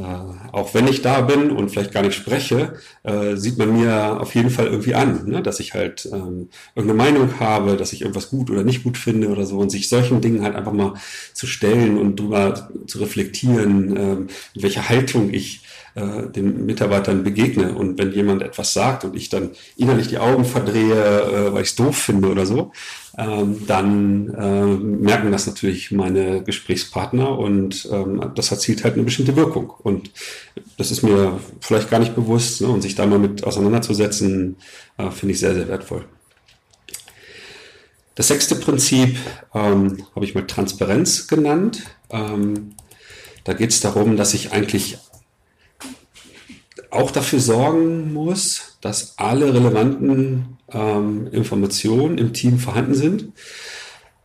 auch 0.52 0.74
wenn 0.74 0.88
ich 0.88 1.02
da 1.02 1.22
bin 1.22 1.52
und 1.52 1.70
vielleicht 1.70 1.94
gar 1.94 2.02
nicht 2.02 2.16
spreche, 2.16 2.74
äh, 3.04 3.36
sieht 3.36 3.58
man 3.58 3.78
mir 3.78 4.20
auf 4.20 4.36
jeden 4.36 4.50
Fall 4.50 4.68
irgendwie 4.68 4.96
an, 4.96 5.28
ne? 5.28 5.42
dass 5.42 5.62
ich 5.62 5.74
halt 5.74 6.10
ähm, 6.12 6.50
irgendeine 6.76 7.04
Meinung 7.04 7.40
habe, 7.40 7.78
dass 7.78 7.94
ich 7.94 8.02
irgendwas 8.02 8.30
gut 8.30 8.50
oder 8.50 8.64
nicht 8.64 8.84
gut 8.84 8.98
finde 8.98 9.30
oder 9.30 9.46
so 9.46 9.60
und 9.60 9.70
sich 9.70 9.88
solchen 9.88 10.20
Dingen 10.20 10.44
halt 10.44 10.56
einfach 10.56 10.74
mal 10.74 10.96
zu 11.34 11.48
stellen 11.48 11.98
und 11.98 12.20
drüber 12.20 12.70
zu 12.86 13.00
reflektieren, 13.00 13.96
äh, 13.96 14.12
in 14.56 14.64
welcher 14.64 14.90
Haltung 14.90 15.34
ich 15.34 15.64
äh, 15.98 16.30
den 16.30 16.68
Mitarbeitern 16.68 17.24
begegne. 17.24 17.74
Und 17.74 17.98
wenn 17.98 18.12
jemand 18.12 18.44
etwas 18.44 18.72
sagt 18.72 19.04
und 19.04 19.16
ich 19.16 19.30
dann 19.30 19.52
innerlich 19.78 20.08
die 20.08 20.20
Augen 20.20 20.46
verdrehe, 20.46 20.94
äh, 20.94 21.54
weil 21.54 21.64
ich 21.64 21.70
es 21.70 21.76
doof 21.76 21.98
finde 21.98 22.30
oder 22.30 22.46
so, 22.46 22.72
ähm, 23.18 23.66
dann 23.66 24.30
äh, 24.36 24.66
merken 24.66 25.32
das 25.32 25.48
natürlich 25.48 25.92
meine 25.92 26.44
Gesprächspartner 26.44 27.38
und 27.38 27.90
ähm, 27.92 28.32
das 28.36 28.52
erzielt 28.52 28.84
halt 28.84 28.94
eine 28.94 29.04
bestimmte 29.04 29.36
Wirkung. 29.36 29.74
Und 29.82 30.12
das 30.78 30.92
ist 30.92 31.02
mir 31.02 31.40
vielleicht 31.60 31.90
gar 31.90 32.00
nicht 32.00 32.16
bewusst 32.16 32.62
ne? 32.62 32.68
und 32.68 32.82
sich 32.82 32.94
da 32.94 33.08
mal 33.08 33.18
mit 33.18 33.44
auseinanderzusetzen, 33.44 34.58
äh, 34.98 35.10
finde 35.10 35.34
ich 35.34 35.40
sehr, 35.40 35.56
sehr 35.56 35.68
wertvoll. 35.68 36.06
Das 38.14 38.28
sechste 38.28 38.56
Prinzip 38.56 39.18
ähm, 39.54 40.06
habe 40.16 40.26
ich 40.26 40.36
mal 40.36 40.46
Transparenz 40.46 41.28
genannt. 41.28 41.84
Ähm, 42.12 42.76
da 43.44 43.54
geht 43.54 43.72
es 43.72 43.80
darum, 43.80 44.18
dass 44.18 44.34
ich 44.34 44.52
eigentlich 44.52 45.00
auch 46.92 47.12
dafür 47.12 47.40
sorgen 47.40 48.14
muss, 48.14 48.67
dass 48.82 49.18
alle 49.18 49.54
relevanten 49.54 50.58
ähm, 50.72 51.28
Informationen 51.32 52.18
im 52.18 52.34
Team 52.34 52.60
vorhanden 52.60 52.94
sind. 52.94 53.30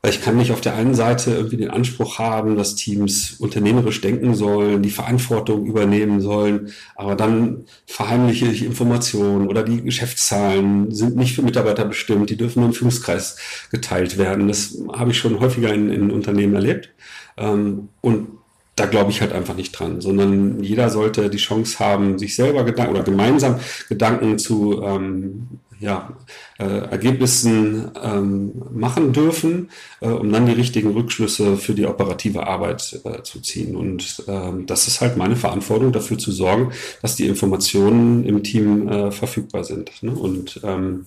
Ich 0.04 0.20
kann 0.20 0.36
nicht 0.36 0.50
auf 0.50 0.60
der 0.60 0.74
einen 0.74 0.96
Seite 0.96 1.30
irgendwie 1.30 1.58
den 1.58 1.70
Anspruch 1.70 2.18
haben, 2.18 2.56
dass 2.56 2.74
Teams 2.74 3.34
unternehmerisch 3.38 4.00
denken 4.00 4.34
sollen, 4.34 4.82
die 4.82 4.90
Verantwortung 4.90 5.64
übernehmen 5.64 6.20
sollen, 6.20 6.72
aber 6.96 7.14
dann 7.14 7.66
verheimliche 7.86 8.46
ich 8.46 8.64
Informationen 8.64 9.46
oder 9.46 9.62
die 9.62 9.80
Geschäftszahlen 9.80 10.90
sind 10.90 11.16
nicht 11.16 11.36
für 11.36 11.42
Mitarbeiter 11.42 11.84
bestimmt, 11.84 12.30
die 12.30 12.36
dürfen 12.36 12.60
nur 12.60 12.70
im 12.70 12.74
Führungskreis 12.74 13.36
geteilt 13.70 14.18
werden. 14.18 14.48
Das 14.48 14.76
habe 14.92 15.12
ich 15.12 15.18
schon 15.18 15.38
häufiger 15.38 15.72
in, 15.72 15.88
in 15.88 16.10
Unternehmen 16.10 16.56
erlebt. 16.56 16.90
Ähm, 17.36 17.88
und 18.00 18.41
da 18.76 18.86
glaube 18.86 19.10
ich 19.10 19.20
halt 19.20 19.32
einfach 19.32 19.54
nicht 19.54 19.72
dran, 19.72 20.00
sondern 20.00 20.62
jeder 20.62 20.88
sollte 20.88 21.28
die 21.28 21.38
Chance 21.38 21.78
haben, 21.78 22.18
sich 22.18 22.34
selber 22.34 22.64
Gedanken 22.64 22.94
oder 22.94 23.04
gemeinsam 23.04 23.60
Gedanken 23.88 24.38
zu 24.38 24.82
ähm, 24.82 25.48
ja, 25.82 26.16
äh, 26.60 26.64
Ergebnissen 26.64 27.90
ähm, 28.00 28.52
machen 28.72 29.12
dürfen, 29.12 29.70
äh, 30.00 30.06
um 30.06 30.30
dann 30.30 30.46
die 30.46 30.52
richtigen 30.52 30.92
Rückschlüsse 30.92 31.56
für 31.56 31.74
die 31.74 31.86
operative 31.86 32.46
Arbeit 32.46 33.00
äh, 33.04 33.22
zu 33.24 33.40
ziehen. 33.40 33.74
Und 33.74 34.22
ähm, 34.28 34.66
das 34.66 34.86
ist 34.86 35.00
halt 35.00 35.16
meine 35.16 35.34
Verantwortung, 35.34 35.90
dafür 35.90 36.18
zu 36.18 36.30
sorgen, 36.30 36.70
dass 37.02 37.16
die 37.16 37.26
Informationen 37.26 38.24
im 38.24 38.44
Team 38.44 38.88
äh, 38.88 39.10
verfügbar 39.10 39.64
sind. 39.64 39.90
Ne? 40.02 40.12
Und 40.12 40.60
ähm, 40.62 41.06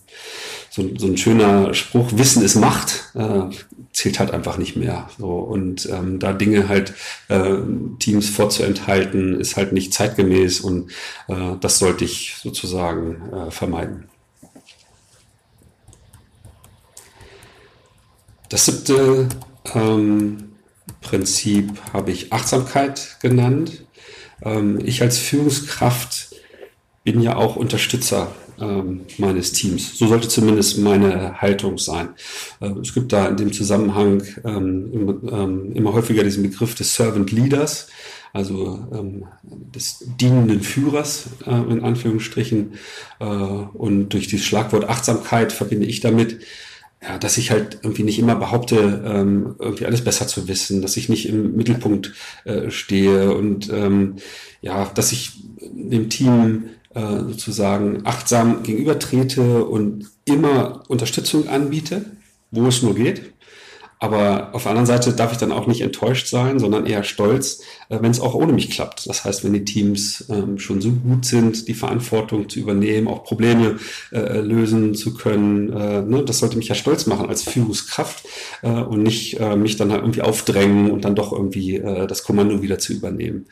so, 0.70 0.84
so 0.98 1.08
ein 1.08 1.17
schöner 1.17 1.74
Spruch, 1.74 2.10
Wissen 2.12 2.44
ist 2.44 2.55
Macht, 2.55 3.12
äh, 3.15 3.44
zählt 3.94 4.20
halt 4.20 4.32
einfach 4.32 4.58
nicht 4.58 4.75
mehr. 4.75 5.08
So, 5.17 5.29
und 5.38 5.88
ähm, 5.89 6.20
da 6.20 6.34
Dinge 6.34 6.67
halt 6.67 6.94
äh, 7.29 7.55
Teams 8.00 8.27
vorzuenthalten, 8.29 9.39
ist 9.39 9.55
halt 9.55 9.72
nicht 9.72 9.94
zeitgemäß 9.94 10.60
und 10.60 10.91
äh, 11.29 11.53
das 11.62 11.79
sollte 11.79 12.03
ich 12.03 12.36
sozusagen 12.44 13.22
äh, 13.32 13.51
vermeiden. 13.51 14.10
Das 18.55 18.67
siebte 18.67 19.27
ähm, 19.74 20.38
Prinzip 21.01 21.74
habe 21.91 22.12
ich 22.12 22.31
Achtsamkeit 22.31 23.17
genannt. 23.21 23.83
Ähm, 24.41 24.79
ich 24.81 25.01
als 25.01 25.17
Führungskraft 25.17 26.33
bin 27.03 27.19
ja 27.19 27.35
auch 27.35 27.57
Unterstützer 27.57 28.33
ähm, 28.62 29.01
meines 29.17 29.51
Teams. 29.51 29.97
So 29.97 30.07
sollte 30.07 30.29
zumindest 30.29 30.77
meine 30.77 31.41
Haltung 31.41 31.77
sein. 31.77 32.12
Äh, 32.62 32.69
es 32.81 32.93
gibt 32.93 33.12
da 33.12 33.27
in 33.27 33.35
dem 33.35 33.51
Zusammenhang 33.51 34.24
ähm, 34.45 34.89
immer, 34.93 35.33
ähm, 35.33 35.74
immer 35.74 35.91
häufiger 35.91 36.24
diesen 36.24 36.43
Begriff 36.43 36.75
des 36.75 36.95
Servant 36.95 37.33
Leaders, 37.33 37.88
also 38.31 38.88
ähm, 38.93 39.25
des 39.43 40.05
dienenden 40.17 40.62
Führers 40.62 41.25
äh, 41.45 41.51
in 41.51 41.83
Anführungsstrichen. 41.83 42.75
Äh, 43.19 43.25
und 43.25 44.13
durch 44.13 44.29
dieses 44.29 44.45
Schlagwort 44.45 44.88
Achtsamkeit 44.88 45.51
verbinde 45.51 45.88
ich 45.88 46.00
damit, 46.00 46.39
ja, 47.07 47.17
dass 47.17 47.38
ich 47.38 47.51
halt 47.51 47.79
irgendwie 47.83 48.03
nicht 48.03 48.17
immer 48.17 48.35
behaupte, 48.35 49.03
ähm, 49.05 49.55
irgendwie 49.59 49.85
alles 49.85 50.03
besser 50.03 50.27
zu 50.27 50.47
wissen, 50.47 50.81
dass 50.81 50.97
ich 50.97 51.09
nicht 51.09 51.29
im 51.29 51.55
Mittelpunkt 51.55 52.13
äh, 52.45 52.71
stehe 52.71 53.33
und 53.35 53.69
ähm, 53.71 54.15
ja, 54.62 54.85
dass 54.85 55.12
ich 55.12 55.33
dem 55.62 56.09
Team 56.09 56.69
äh, 56.93 57.01
sozusagen 57.01 58.05
achtsam 58.05 58.63
gegenübertrete 58.63 59.65
und 59.65 60.09
immer 60.25 60.83
Unterstützung 60.88 61.47
anbiete, 61.47 62.05
wo 62.51 62.67
es 62.67 62.81
nur 62.81 62.95
geht. 62.95 63.33
Aber 64.00 64.53
auf 64.53 64.63
der 64.63 64.71
anderen 64.71 64.88
Seite 64.88 65.13
darf 65.13 65.31
ich 65.31 65.38
dann 65.38 65.51
auch 65.51 65.67
nicht 65.67 65.81
enttäuscht 65.81 66.27
sein, 66.27 66.59
sondern 66.59 66.85
eher 66.85 67.03
stolz, 67.03 67.62
wenn 67.89 68.12
es 68.12 68.20
auch 68.20 68.34
ohne 68.34 68.54
mich 68.54 68.70
klappt. 68.70 69.08
Das 69.08 69.25
heißt, 69.25 69.44
wenn 69.44 69.54
die 69.54 69.65
Teams 69.65 70.25
ähm, 70.30 70.60
schon 70.60 70.82
so 70.82 70.92
gut 70.92 71.25
sind, 71.25 71.68
die 71.68 71.74
Verantwortung 71.74 72.50
zu 72.50 72.60
übernehmen, 72.60 73.08
auch 73.08 73.24
Probleme 73.24 73.77
äh, 74.12 74.39
lösen 74.39 74.96
zu 74.96 75.13
können, 75.13 75.72
äh, 75.72 76.01
ne, 76.01 76.24
das 76.25 76.39
sollte 76.39 76.58
mich 76.58 76.68
ja 76.68 76.75
stolz 76.75 77.06
machen 77.06 77.30
als 77.30 77.44
Führungskraft 77.44 78.25
äh, 78.62 78.70
und 78.70 79.04
nicht 79.04 79.39
äh, 79.39 79.56
mich 79.56 79.77
dann 79.77 79.92
halt 79.92 80.01
irgendwie 80.01 80.22
aufdrängen 80.22 80.92
und 80.92 81.06
dann 81.06 81.15
doch 81.15 81.32
irgendwie 81.32 81.77
äh, 81.77 82.08
das 82.08 82.24
Kommando 82.24 82.62
wieder 82.62 82.80
zu 82.80 82.94
übernehmen. 82.94 83.46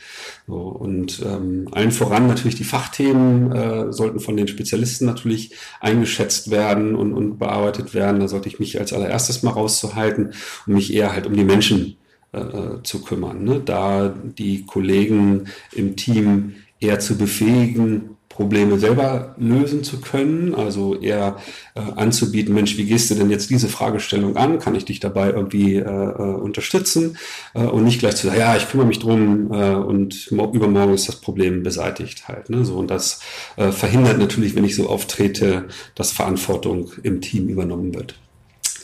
So, 0.47 0.55
und 0.55 1.21
ähm, 1.25 1.67
allen 1.71 1.91
voran 1.91 2.27
natürlich 2.27 2.55
die 2.55 2.63
Fachthemen 2.63 3.51
äh, 3.51 3.93
sollten 3.93 4.19
von 4.19 4.37
den 4.37 4.47
Spezialisten 4.47 5.05
natürlich 5.05 5.51
eingeschätzt 5.79 6.51
werden 6.51 6.95
und, 6.95 7.13
und 7.13 7.37
bearbeitet 7.37 7.93
werden. 7.93 8.19
Da 8.19 8.27
sollte 8.27 8.49
ich 8.49 8.59
mich 8.59 8.79
als 8.79 8.93
allererstes 8.93 9.43
mal 9.43 9.51
rauszuhalten 9.51 10.33
um 10.67 10.73
mich 10.73 10.93
eher 10.93 11.13
halt 11.13 11.27
um 11.27 11.35
die 11.35 11.43
Menschen 11.43 11.97
äh, 12.33 12.83
zu 12.83 13.01
kümmern. 13.01 13.43
Ne? 13.43 13.61
Da 13.63 14.13
die 14.37 14.65
Kollegen 14.65 15.45
im 15.71 15.95
Team 15.95 16.55
eher 16.79 16.99
zu 16.99 17.17
befähigen, 17.17 18.17
Probleme 18.33 18.79
selber 18.79 19.35
lösen 19.37 19.83
zu 19.83 20.01
können, 20.01 20.55
also 20.55 20.99
eher 20.99 21.37
äh, 21.75 21.81
anzubieten, 21.95 22.53
Mensch, 22.55 22.77
wie 22.77 22.85
gehst 22.85 23.11
du 23.11 23.15
denn 23.15 23.29
jetzt 23.29 23.51
diese 23.51 23.69
Fragestellung 23.69 24.37
an? 24.37 24.57
Kann 24.57 24.73
ich 24.73 24.85
dich 24.85 24.99
dabei 24.99 25.29
irgendwie 25.29 25.75
äh, 25.75 25.81
äh, 25.81 26.35
unterstützen? 26.35 27.17
Äh, 27.53 27.59
und 27.59 27.83
nicht 27.83 27.99
gleich 27.99 28.15
zu 28.15 28.27
sagen, 28.27 28.39
ja, 28.39 28.55
ich 28.57 28.69
kümmere 28.69 28.87
mich 28.87 28.99
drum 28.99 29.51
äh, 29.51 29.75
und 29.75 30.31
übermorgen 30.31 30.95
ist 30.95 31.07
das 31.07 31.17
Problem 31.17 31.61
beseitigt 31.61 32.27
halt. 32.27 32.49
Ne? 32.49 32.65
So, 32.65 32.75
und 32.75 32.89
das 32.89 33.19
äh, 33.55 33.71
verhindert 33.71 34.17
natürlich, 34.17 34.55
wenn 34.55 34.65
ich 34.65 34.75
so 34.75 34.89
auftrete, 34.89 35.65
dass 35.93 36.11
Verantwortung 36.11 36.91
im 37.03 37.21
Team 37.21 37.49
übernommen 37.49 37.93
wird 37.93 38.15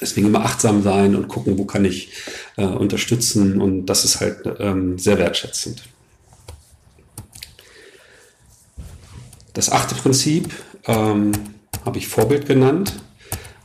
deswegen 0.01 0.27
immer 0.27 0.43
achtsam 0.45 0.83
sein 0.83 1.15
und 1.15 1.27
gucken, 1.27 1.57
wo 1.57 1.65
kann 1.65 1.85
ich 1.85 2.11
äh, 2.57 2.65
unterstützen 2.65 3.61
und 3.61 3.85
das 3.85 4.05
ist 4.05 4.19
halt 4.19 4.37
ähm, 4.59 4.97
sehr 4.97 5.17
wertschätzend. 5.17 5.83
Das 9.53 9.71
achte 9.71 9.95
Prinzip 9.95 10.53
ähm, 10.85 11.31
habe 11.85 11.97
ich 11.97 12.07
Vorbild 12.07 12.45
genannt 12.45 13.01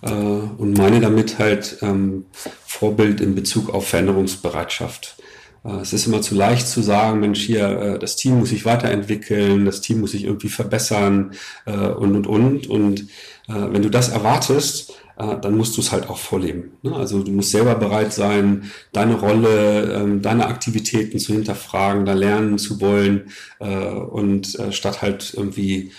äh, 0.02 0.10
und 0.10 0.76
meine 0.76 1.00
damit 1.00 1.38
halt 1.38 1.78
ähm, 1.82 2.26
Vorbild 2.66 3.20
in 3.20 3.34
Bezug 3.34 3.70
auf 3.70 3.88
Veränderungsbereitschaft. 3.88 5.16
Äh, 5.64 5.76
es 5.80 5.92
ist 5.92 6.06
immer 6.06 6.22
zu 6.22 6.34
leicht 6.34 6.68
zu 6.68 6.82
sagen, 6.82 7.20
Mensch, 7.20 7.40
hier, 7.40 7.68
äh, 7.68 7.98
das 7.98 8.16
Team 8.16 8.38
muss 8.38 8.50
sich 8.50 8.64
weiterentwickeln, 8.64 9.64
das 9.64 9.80
Team 9.80 10.00
muss 10.00 10.12
sich 10.12 10.24
irgendwie 10.24 10.48
verbessern 10.48 11.32
äh, 11.66 11.72
und, 11.72 12.14
und, 12.16 12.26
und. 12.26 12.66
Und 12.68 13.06
wenn 13.46 13.82
du 13.82 13.90
das 13.90 14.08
erwartest, 14.08 14.94
dann 15.16 15.56
musst 15.56 15.76
du 15.76 15.80
es 15.80 15.92
halt 15.92 16.08
auch 16.08 16.18
vorleben. 16.18 16.72
Ne? 16.82 16.94
Also 16.94 17.22
du 17.22 17.30
musst 17.30 17.50
selber 17.50 17.74
bereit 17.76 18.12
sein, 18.12 18.70
deine 18.92 19.14
Rolle, 19.14 19.92
ähm, 19.94 20.22
deine 20.22 20.46
Aktivitäten 20.46 21.18
zu 21.18 21.32
hinterfragen, 21.32 22.04
da 22.04 22.14
lernen 22.14 22.58
zu 22.58 22.80
wollen 22.80 23.30
und 23.58 24.58
statt 24.70 25.02
halt 25.02 25.32
irgendwie 25.34 25.92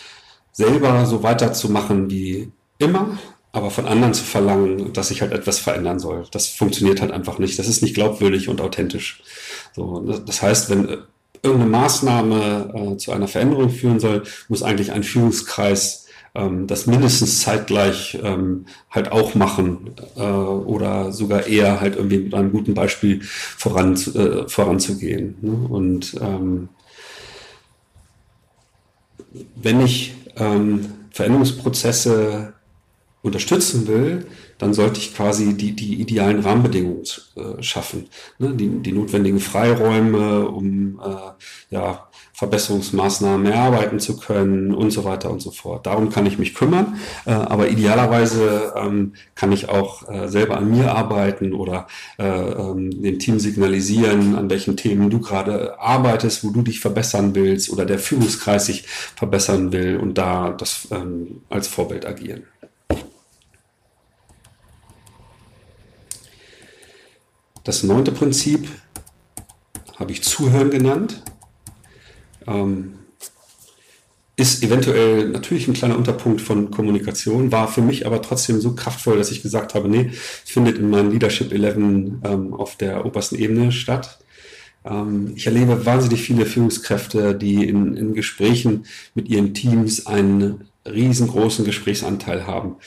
selber 0.52 1.06
so 1.06 1.24
weiterzumachen 1.24 2.10
wie 2.10 2.52
immer, 2.78 3.18
aber 3.56 3.72
von 3.72 3.86
anderen 3.86 4.14
zu 4.14 4.24
verlangen, 4.24 4.92
dass 4.92 5.08
sich 5.08 5.22
halt 5.22 5.32
etwas 5.32 5.60
verändern 5.60 5.98
soll, 5.98 6.26
das 6.32 6.48
funktioniert 6.48 7.00
halt 7.00 7.12
einfach 7.12 7.40
nicht. 7.40 7.58
Das 7.58 7.70
ist 7.70 7.82
nicht 7.82 7.94
glaubwürdig 7.94 8.50
und 8.50 8.60
authentisch. 8.60 9.24
So, 9.74 10.02
das 10.02 10.42
heißt, 10.42 10.70
wenn 10.70 10.90
äh, 10.90 10.98
irgendeine 11.42 11.72
Maßnahme 11.72 12.74
äh, 12.94 12.98
zu 12.98 13.14
einer 13.14 13.30
Veränderung 13.30 13.70
führen 13.70 14.02
soll, 14.02 14.24
muss 14.50 14.62
eigentlich 14.62 14.92
ein 14.92 15.04
Führungskreis 15.04 16.05
ähm, 16.36 16.68
das 16.68 16.86
mindestens 16.86 17.42
zeitgleich 17.42 18.20
ähm, 18.22 18.66
halt 18.92 19.12
auch 19.12 19.36
machen 19.36 19.92
äh, 20.16 20.22
oder 20.22 21.12
sogar 21.12 21.48
eher 21.48 21.82
halt 21.82 21.96
irgendwie 21.96 22.20
mit 22.20 22.34
einem 22.34 22.52
guten 22.52 22.74
Beispiel 22.74 23.22
voran, 23.24 23.94
äh, 23.94 24.48
voranzugehen. 24.48 25.36
Ne? 25.42 25.68
Und 25.70 26.16
ähm, 26.22 26.70
wenn 29.56 29.82
ich 29.82 30.14
ähm, 30.38 30.86
Veränderungsprozesse 31.12 32.54
unterstützen 33.22 33.88
will, 33.88 34.28
dann 34.58 34.74
sollte 34.74 35.00
ich 35.00 35.16
quasi 35.16 35.56
die, 35.56 35.74
die 35.74 36.02
idealen 36.02 36.40
Rahmenbedingungen 36.40 37.04
äh, 37.36 37.62
schaffen. 37.62 38.08
Ne? 38.40 38.54
Die, 38.54 38.70
die 38.70 38.92
notwendigen 38.92 39.40
Freiräume, 39.40 40.48
um 40.48 41.00
äh, 41.04 41.76
ja, 41.76 42.08
Verbesserungsmaßnahmen 42.36 43.46
erarbeiten 43.46 44.00
zu 44.02 44.18
können 44.18 44.74
und 44.74 44.92
so 44.92 45.06
weiter 45.06 45.32
und 45.32 45.42
so 45.42 45.52
fort. 45.52 45.86
Darum 45.86 46.10
kann 46.10 46.26
ich 46.26 46.38
mich 46.38 46.54
kümmern, 46.54 46.98
äh, 47.26 47.32
aber 47.32 47.70
idealerweise 47.70 48.74
ähm, 48.76 49.14
kann 49.36 49.54
ich 49.54 49.70
auch 49.70 50.10
äh, 50.10 50.28
selber 50.28 50.58
an 50.58 50.70
mir 50.70 50.94
arbeiten 50.94 51.54
oder 51.54 51.88
äh, 52.18 52.26
ähm, 52.26 53.02
dem 53.02 53.20
Team 53.20 53.40
signalisieren, 53.40 54.36
an 54.36 54.50
welchen 54.50 54.76
Themen 54.76 55.10
du 55.10 55.22
gerade 55.22 55.80
arbeitest, 55.80 56.44
wo 56.44 56.50
du 56.50 56.62
dich 56.62 56.82
verbessern 56.82 57.36
willst 57.36 57.72
oder 57.72 57.86
der 57.86 58.00
Führungskreis 58.00 58.66
sich 58.66 58.86
verbessern 59.16 59.72
will 59.72 59.96
und 59.96 60.18
da 60.18 60.52
das 60.52 60.90
ähm, 60.92 61.42
als 61.50 61.70
Vorbild 61.70 62.06
agieren. 62.06 62.44
Das 67.66 67.82
neunte 67.84 68.12
Prinzip 68.12 68.70
habe 69.98 70.12
ich 70.12 70.24
Zuhören 70.24 70.70
genannt. 70.70 71.24
Ähm, 72.48 72.94
ist 74.38 74.64
eventuell 74.64 75.30
natürlich 75.30 75.68
ein 75.68 75.74
kleiner 75.74 75.98
Unterpunkt 75.98 76.42
von 76.42 76.70
Kommunikation, 76.70 77.52
war 77.52 77.68
für 77.68 77.82
mich 77.82 78.06
aber 78.06 78.22
trotzdem 78.22 78.62
so 78.62 78.76
kraftvoll, 78.76 79.18
dass 79.18 79.32
ich 79.32 79.42
gesagt 79.42 79.74
habe, 79.74 79.90
nee, 79.90 80.12
findet 80.12 80.78
in 80.78 80.90
meinem 80.90 81.10
Leadership 81.10 81.52
11 81.52 81.76
ähm, 81.76 82.54
auf 82.54 82.76
der 82.76 83.06
obersten 83.06 83.36
Ebene 83.36 83.72
statt. 83.72 84.20
Ähm, 84.84 85.34
ich 85.36 85.48
erlebe 85.48 85.86
wahnsinnig 85.86 86.22
viele 86.22 86.46
Führungskräfte, 86.46 87.34
die 87.34 87.68
in, 87.68 87.96
in 87.96 88.14
Gesprächen 88.14 88.86
mit 89.16 89.28
ihren 89.28 89.56
Teams 89.56 90.06
einen 90.06 90.70
riesengroßen 90.86 91.66
Gesprächsanteil 91.66 92.48
haben 92.48 92.78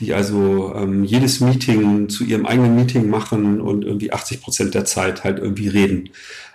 die 0.00 0.14
also 0.14 0.74
ähm, 0.74 1.04
jedes 1.04 1.40
Meeting 1.40 2.08
zu 2.08 2.24
ihrem 2.24 2.46
eigenen 2.46 2.74
Meeting 2.74 3.08
machen 3.08 3.60
und 3.60 3.84
irgendwie 3.84 4.12
80 4.12 4.42
Prozent 4.42 4.74
der 4.74 4.84
Zeit 4.84 5.24
halt 5.24 5.38
irgendwie 5.38 5.68
reden. 5.68 6.10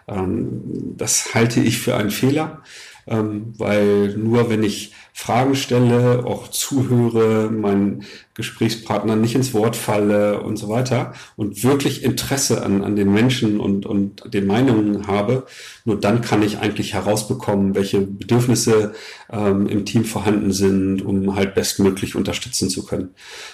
Ähm, 0.08 0.62
das 0.98 1.34
halte 1.34 1.62
ich 1.62 1.78
für 1.78 1.96
einen 1.96 2.12
Fehler, 2.12 2.64
ähm, 3.08 3.54
weil 3.58 4.18
nur 4.18 4.50
wenn 4.50 4.64
ich 4.64 4.94
Fragen 5.14 5.56
stelle, 5.56 6.26
auch 6.26 6.50
zuhöre, 6.50 7.50
meinen 7.50 8.04
Gesprächspartner 8.40 9.18
nicht 9.18 9.36
ins 9.36 9.54
Wort 9.54 9.76
falle 9.76 10.42
und 10.42 10.56
so 10.56 10.70
weiter 10.70 11.14
und 11.36 11.62
wirklich 11.62 12.04
Interesse 12.04 12.64
an, 12.64 12.86
an 12.86 12.96
den 12.96 13.14
Menschen 13.14 13.60
und, 13.60 13.86
und 13.86 14.34
den 14.34 14.48
Meinungen 14.48 15.08
habe, 15.08 15.46
nur 15.84 16.00
dann 16.00 16.22
kann 16.22 16.42
ich 16.42 16.60
eigentlich 16.60 16.94
herausbekommen, 16.94 17.76
welche 17.76 18.00
Bedürfnisse 18.00 18.94
ähm, 19.30 19.68
im 19.68 19.86
Team 19.86 20.06
vorhanden 20.06 20.52
sind, 20.54 21.02
um 21.02 21.36
halt 21.36 21.54
bestmöglich 21.54 22.16
unterstützen 22.16 22.70
zu 22.70 22.86
können. 22.86 23.10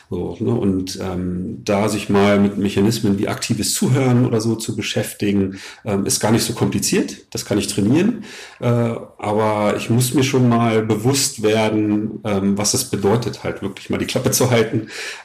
So, 0.09 0.37
ne? 0.39 0.53
Und 0.53 0.99
ähm, 1.01 1.61
da 1.65 1.89
sich 1.89 2.09
mal 2.09 2.39
mit 2.39 2.57
Mechanismen 2.57 3.17
wie 3.17 3.27
aktives 3.27 3.73
Zuhören 3.73 4.25
oder 4.25 4.39
so 4.39 4.55
zu 4.55 4.75
beschäftigen, 4.75 5.59
ähm, 5.83 6.05
ist 6.05 6.19
gar 6.19 6.31
nicht 6.31 6.43
so 6.43 6.53
kompliziert. 6.53 7.33
Das 7.33 7.45
kann 7.45 7.57
ich 7.57 7.67
trainieren. 7.67 8.23
Äh, 8.59 8.67
aber 8.67 9.75
ich 9.77 9.89
muss 9.89 10.13
mir 10.13 10.23
schon 10.23 10.47
mal 10.47 10.83
bewusst 10.83 11.41
werden, 11.41 12.19
ähm, 12.23 12.57
was 12.57 12.73
es 12.73 12.85
bedeutet, 12.85 13.43
halt 13.43 13.61
wirklich 13.61 13.89
mal 13.89 13.97
die 13.97 14.05
Klappe 14.05 14.31
zu 14.31 14.51
halten 14.51 14.74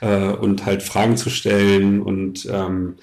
äh, 0.01 0.29
und 0.29 0.67
halt 0.67 0.83
Fragen 0.83 1.17
zu 1.17 1.31
stellen 1.31 2.03
und 2.03 2.49
ähm, 2.51 2.95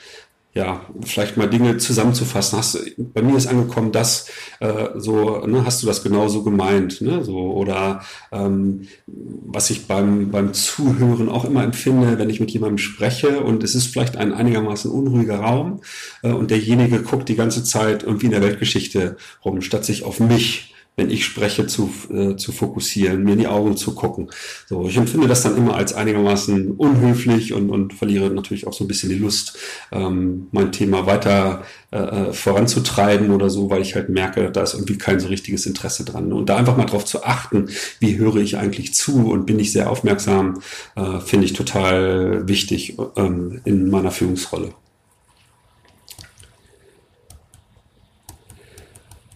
ja, 0.58 0.82
vielleicht 1.06 1.38
mal 1.38 1.48
Dinge 1.48 1.78
zusammenzufassen. 1.78 2.58
Hast, 2.58 2.80
bei 2.98 3.22
mir 3.22 3.38
ist 3.38 3.46
angekommen, 3.46 3.92
dass 3.92 4.28
äh, 4.60 4.88
so, 4.96 5.46
ne, 5.46 5.64
hast 5.64 5.84
du 5.84 5.88
das 5.88 6.02
genauso 6.02 6.44
gemeint, 6.44 7.00
ne? 7.00 7.24
So, 7.24 7.38
oder 7.54 8.02
ähm, 8.32 8.88
was 9.06 9.70
ich 9.70 9.86
beim, 9.86 10.32
beim 10.32 10.54
Zuhören 10.54 11.30
auch 11.30 11.46
immer 11.46 11.64
empfinde, 11.64 12.18
wenn 12.18 12.32
ich 12.32 12.40
mit 12.40 12.50
jemandem 12.50 12.80
spreche 12.80 13.42
und 13.42 13.64
es 13.64 13.76
ist 13.76 13.88
vielleicht 13.88 14.18
ein 14.18 14.34
einigermaßen 14.34 14.90
unruhiger 14.90 15.40
Raum 15.40 15.82
äh, 16.24 16.32
und 16.32 16.50
derjenige 16.50 17.04
guckt 17.04 17.30
die 17.30 17.36
ganze 17.36 17.64
Zeit 17.64 18.02
irgendwie 18.02 18.26
in 18.26 18.32
der 18.32 18.42
Weltgeschichte 18.42 19.18
rum, 19.46 19.62
statt 19.62 19.86
sich 19.86 20.04
auf 20.04 20.20
mich 20.20 20.74
wenn 20.98 21.12
ich 21.12 21.24
spreche, 21.24 21.68
zu, 21.68 21.92
äh, 22.12 22.36
zu 22.36 22.52
fokussieren, 22.52 23.24
mir 23.24 23.34
in 23.34 23.40
die 23.40 23.48
Augen 23.48 23.78
zu 23.78 23.94
gucken. 23.94 24.30
So, 24.66 24.88
ich 24.88 24.98
empfinde 24.98 25.28
das 25.28 25.44
dann 25.44 25.56
immer 25.56 25.76
als 25.76 25.94
einigermaßen 25.94 26.72
unhöflich 26.72 27.54
und, 27.54 27.70
und 27.70 27.94
verliere 27.94 28.32
natürlich 28.32 28.66
auch 28.66 28.74
so 28.74 28.84
ein 28.84 28.88
bisschen 28.88 29.10
die 29.10 29.20
Lust, 29.20 29.58
ähm, 29.92 30.48
mein 30.52 30.72
Thema 30.72 31.06
weiter 31.06 31.64
äh, 31.92 32.00
äh, 32.00 32.34
voranzutreiben 32.34 33.30
oder 33.30 33.52
so, 33.52 33.70
weil 33.70 33.84
ich 33.84 33.94
halt 33.94 34.10
merke, 34.10 34.52
da 34.52 34.64
ist 34.64 34.74
irgendwie 34.74 34.98
kein 34.98 35.20
so 35.20 35.28
richtiges 35.28 35.68
Interesse 35.68 36.04
dran. 36.04 36.34
Und 36.34 36.50
da 36.50 36.58
einfach 36.58 36.76
mal 36.76 36.86
drauf 36.86 37.06
zu 37.06 37.24
achten, 37.24 37.70
wie 38.00 38.18
höre 38.18 38.38
ich 38.38 38.58
eigentlich 38.58 38.96
zu 38.96 39.30
und 39.30 39.46
bin 39.46 39.60
ich 39.60 39.72
sehr 39.72 39.92
aufmerksam, 39.92 40.62
äh, 40.96 41.20
finde 41.20 41.46
ich 41.46 41.54
total 41.54 42.48
wichtig 42.48 42.98
ähm, 43.16 43.62
in 43.66 43.92
meiner 43.92 44.10
Führungsrolle. 44.10 44.74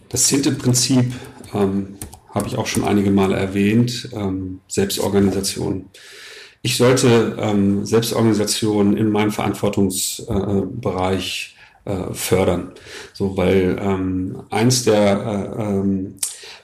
Das 0.08 0.26
zehnte 0.26 0.52
Prinzip 0.52 1.12
ähm, 1.54 1.96
habe 2.34 2.48
ich 2.48 2.56
auch 2.56 2.66
schon 2.66 2.84
einige 2.84 3.10
Male 3.10 3.36
erwähnt, 3.36 4.08
ähm, 4.12 4.60
Selbstorganisation. 4.68 5.90
Ich 6.62 6.76
sollte 6.76 7.36
ähm, 7.38 7.84
Selbstorganisation 7.84 8.96
in 8.96 9.10
meinem 9.10 9.32
Verantwortungsbereich 9.32 11.56
äh, 11.84 12.12
fördern. 12.12 12.72
So, 13.12 13.36
weil 13.36 13.76
ähm, 13.80 14.44
eins 14.50 14.84
der 14.84 15.56
äh, 15.58 15.62
ähm, 15.62 16.14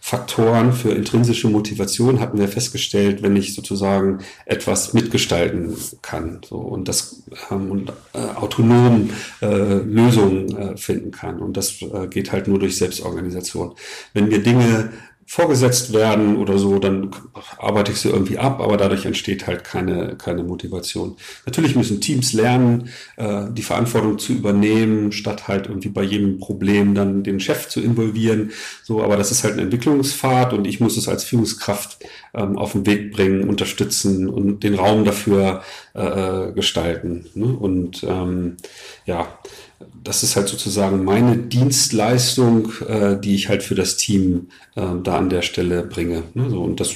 Faktoren 0.08 0.72
für 0.72 0.92
intrinsische 0.92 1.50
Motivation 1.50 2.18
hatten 2.18 2.38
wir 2.38 2.48
festgestellt, 2.48 3.22
wenn 3.22 3.36
ich 3.36 3.54
sozusagen 3.54 4.20
etwas 4.46 4.94
mitgestalten 4.94 5.76
kann 6.00 6.40
so, 6.48 6.56
und 6.56 6.88
das 6.88 7.24
ähm, 7.50 7.70
und, 7.70 7.92
äh, 8.14 8.18
autonom 8.36 9.10
äh, 9.42 9.46
Lösungen 9.46 10.56
äh, 10.56 10.76
finden 10.78 11.10
kann. 11.10 11.40
Und 11.40 11.58
das 11.58 11.82
äh, 11.82 12.06
geht 12.08 12.32
halt 12.32 12.48
nur 12.48 12.58
durch 12.58 12.78
Selbstorganisation. 12.78 13.74
Wenn 14.14 14.30
wir 14.30 14.42
Dinge 14.42 14.92
vorgesetzt 15.30 15.92
werden 15.92 16.38
oder 16.38 16.56
so, 16.56 16.78
dann 16.78 17.10
arbeite 17.58 17.92
ich 17.92 18.00
sie 18.00 18.08
irgendwie 18.08 18.38
ab, 18.38 18.60
aber 18.62 18.78
dadurch 18.78 19.04
entsteht 19.04 19.46
halt 19.46 19.62
keine, 19.62 20.16
keine 20.16 20.42
Motivation. 20.42 21.16
Natürlich 21.44 21.76
müssen 21.76 22.00
Teams 22.00 22.32
lernen, 22.32 22.88
äh, 23.16 23.44
die 23.50 23.62
Verantwortung 23.62 24.18
zu 24.18 24.32
übernehmen, 24.32 25.12
statt 25.12 25.46
halt 25.46 25.66
irgendwie 25.66 25.90
bei 25.90 26.02
jedem 26.02 26.38
Problem 26.38 26.94
dann 26.94 27.24
den 27.24 27.40
Chef 27.40 27.68
zu 27.68 27.82
involvieren. 27.82 28.52
So, 28.82 29.02
aber 29.02 29.18
das 29.18 29.30
ist 29.30 29.44
halt 29.44 29.54
ein 29.54 29.60
Entwicklungspfad 29.60 30.54
und 30.54 30.66
ich 30.66 30.80
muss 30.80 30.96
es 30.96 31.08
als 31.08 31.24
Führungskraft 31.24 31.98
ähm, 32.32 32.56
auf 32.56 32.72
den 32.72 32.86
Weg 32.86 33.12
bringen, 33.12 33.50
unterstützen 33.50 34.30
und 34.30 34.64
den 34.64 34.76
Raum 34.76 35.04
dafür 35.04 35.62
äh, 35.94 36.48
äh 36.48 36.52
gestalten. 36.52 37.26
Ne? 37.34 37.48
Und 37.48 38.02
ähm, 38.02 38.56
ja, 39.04 39.28
das 40.02 40.22
ist 40.22 40.36
halt 40.36 40.48
sozusagen 40.48 41.04
meine 41.04 41.36
Dienstleistung, 41.36 42.72
äh, 42.88 43.18
die 43.20 43.34
ich 43.34 43.48
halt 43.48 43.62
für 43.62 43.74
das 43.74 43.96
Team 43.96 44.48
äh, 44.74 44.82
da 45.02 45.18
an 45.18 45.30
der 45.30 45.42
Stelle 45.42 45.82
bringe. 45.82 46.24
Ne? 46.34 46.50
So, 46.50 46.62
und 46.62 46.80
das 46.80 46.92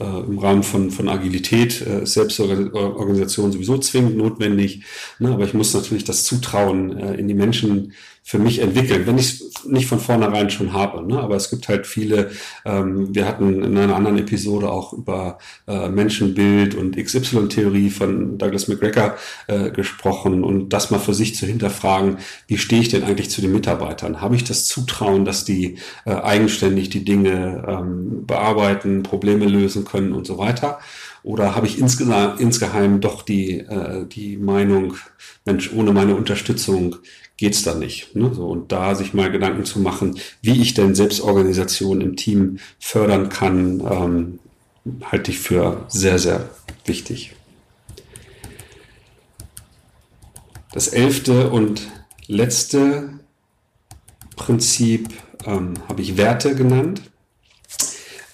äh, 0.00 0.04
im 0.04 0.38
Rahmen 0.38 0.62
von, 0.62 0.90
von 0.90 1.08
Agilität 1.08 1.80
äh, 1.86 2.04
Selbstorganisation 2.04 3.52
sowieso 3.52 3.78
zwingend 3.78 4.16
notwendig. 4.16 4.82
Ne? 5.20 5.30
Aber 5.30 5.44
ich 5.44 5.54
muss 5.54 5.74
natürlich 5.74 6.04
das 6.04 6.24
Zutrauen 6.24 6.96
äh, 6.98 7.14
in 7.14 7.28
die 7.28 7.34
Menschen 7.34 7.92
für 8.26 8.38
mich 8.38 8.60
entwickeln, 8.60 9.06
wenn 9.06 9.18
ich 9.18 9.42
es 9.42 9.64
nicht 9.66 9.86
von 9.86 10.00
vornherein 10.00 10.48
schon 10.48 10.72
habe. 10.72 11.06
Ne? 11.06 11.20
Aber 11.20 11.36
es 11.36 11.50
gibt 11.50 11.68
halt 11.68 11.86
viele, 11.86 12.30
ähm, 12.64 13.14
wir 13.14 13.28
hatten 13.28 13.62
in 13.62 13.76
einer 13.76 13.94
anderen 13.94 14.16
Episode 14.18 14.70
auch 14.70 14.94
über 14.94 15.36
äh, 15.68 15.90
Menschenbild 15.90 16.74
und 16.74 16.96
XY-Theorie 16.96 17.90
von 17.90 18.38
Douglas 18.38 18.66
McGregor 18.66 19.16
äh, 19.46 19.70
gesprochen 19.70 20.42
und 20.42 20.70
das 20.70 20.90
mal 20.90 21.00
für 21.00 21.12
sich 21.12 21.34
zu 21.36 21.44
hinterfragen, 21.44 22.16
wie 22.46 22.56
stehe 22.56 22.80
ich 22.80 22.88
denn 22.88 23.04
eigentlich 23.04 23.28
zu 23.28 23.42
den 23.42 23.52
Mitarbeitern? 23.52 24.22
Habe 24.22 24.36
ich 24.36 24.44
das 24.44 24.64
Zutrauen, 24.64 25.26
dass 25.26 25.44
die 25.44 25.76
äh, 26.06 26.14
eigenständig 26.14 26.88
die 26.88 27.04
Dinge 27.04 27.62
ähm, 27.68 28.24
bearbeiten, 28.26 29.02
Probleme 29.02 29.44
lösen 29.44 29.84
können 29.84 30.14
und 30.14 30.26
so 30.26 30.38
weiter? 30.38 30.78
Oder 31.24 31.54
habe 31.54 31.66
ich 31.66 31.78
insgeheim, 31.78 32.38
insgeheim 32.38 33.00
doch 33.00 33.22
die, 33.22 33.58
äh, 33.58 34.06
die 34.06 34.36
Meinung, 34.38 34.94
Mensch, 35.44 35.72
ohne 35.74 35.92
meine 35.92 36.16
Unterstützung 36.16 36.96
geht's 37.36 37.62
da 37.62 37.74
nicht. 37.74 38.14
Ne? 38.14 38.32
So, 38.34 38.46
und 38.46 38.72
da 38.72 38.94
sich 38.94 39.14
mal 39.14 39.30
Gedanken 39.30 39.64
zu 39.64 39.80
machen, 39.80 40.18
wie 40.42 40.60
ich 40.60 40.74
denn 40.74 40.94
Selbstorganisation 40.94 42.00
im 42.00 42.16
Team 42.16 42.58
fördern 42.78 43.28
kann, 43.28 43.80
ähm, 43.80 44.38
halte 45.02 45.30
ich 45.30 45.38
für 45.38 45.84
sehr, 45.88 46.18
sehr 46.18 46.50
wichtig. 46.84 47.34
Das 50.72 50.88
elfte 50.88 51.50
und 51.50 51.88
letzte 52.26 53.20
Prinzip 54.36 55.08
ähm, 55.46 55.74
habe 55.88 56.02
ich 56.02 56.16
Werte 56.16 56.54
genannt. 56.54 57.02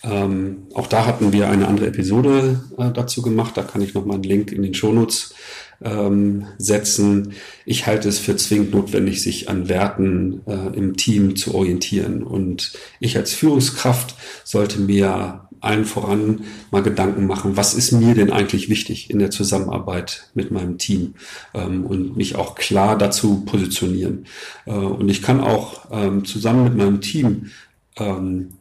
Ähm, 0.03 0.67
auch 0.73 0.87
da 0.87 1.05
hatten 1.05 1.33
wir 1.33 1.51
eine 1.51 1.69
andere 1.69 1.89
Episode 1.89 2.65
äh, 2.79 2.91
dazu 2.91 3.21
gemacht. 3.21 3.57
Da 3.57 3.63
kann 3.63 3.83
ich 3.83 3.93
nochmal 3.93 4.15
einen 4.15 4.25
Link 4.25 4.53
in 4.53 4.63
den 4.63 4.73
Shownotes 4.73 5.35
ähm, 5.83 6.47
setzen. 6.59 7.33
Ich 7.65 7.87
halte 7.87 8.09
es 8.09 8.19
für 8.19 8.37
zwingend 8.37 8.73
notwendig, 8.73 9.23
sich 9.23 9.49
an 9.49 9.69
Werten 9.69 10.43
äh, 10.47 10.77
im 10.77 10.97
Team 10.97 11.37
zu 11.37 11.55
orientieren. 11.55 12.23
Und 12.23 12.73
ich 13.01 13.17
als 13.17 13.33
Führungskraft 13.35 14.15
sollte 14.45 14.81
mir 14.81 15.49
allen 15.61 15.85
voran 15.85 16.45
mal 16.71 16.83
Gedanken 16.83 17.27
machen, 17.27 17.57
was 17.57 17.75
ist 17.75 17.93
mir 17.93 18.15
denn 18.15 18.33
eigentlich 18.33 18.69
wichtig 18.69 19.11
in 19.11 19.19
der 19.19 19.31
Zusammenarbeit 19.31 20.31
mit 20.35 20.51
meinem 20.51 20.79
Team 20.79 21.15
ähm, 21.55 21.85
und 21.85 22.17
mich 22.17 22.37
auch 22.37 22.55
klar 22.55 22.97
dazu 22.97 23.45
positionieren. 23.45 24.27
Äh, 24.67 24.73
und 24.73 25.09
ich 25.09 25.23
kann 25.23 25.41
auch 25.41 25.89
ähm, 25.91 26.25
zusammen 26.25 26.65
mit 26.65 26.77
meinem 26.77 27.01
Team 27.01 27.51
ähm, 27.97 28.55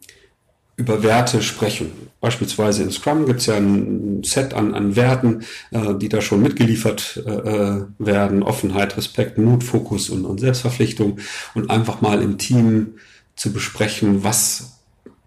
über 0.80 1.02
Werte 1.02 1.42
sprechen. 1.42 1.92
Beispielsweise 2.20 2.82
in 2.82 2.90
Scrum 2.90 3.26
gibt 3.26 3.40
es 3.40 3.46
ja 3.46 3.56
ein 3.56 4.22
Set 4.24 4.54
an, 4.54 4.74
an 4.74 4.96
Werten, 4.96 5.44
äh, 5.70 5.94
die 5.94 6.08
da 6.08 6.22
schon 6.22 6.42
mitgeliefert 6.42 7.22
äh, 7.26 7.82
werden. 7.98 8.42
Offenheit, 8.42 8.96
Respekt, 8.96 9.36
Mut, 9.36 9.62
Fokus 9.62 10.08
und, 10.08 10.24
und 10.24 10.40
Selbstverpflichtung. 10.40 11.18
Und 11.54 11.70
einfach 11.70 12.00
mal 12.00 12.22
im 12.22 12.38
Team 12.38 12.94
zu 13.36 13.52
besprechen, 13.52 14.24
was 14.24 14.80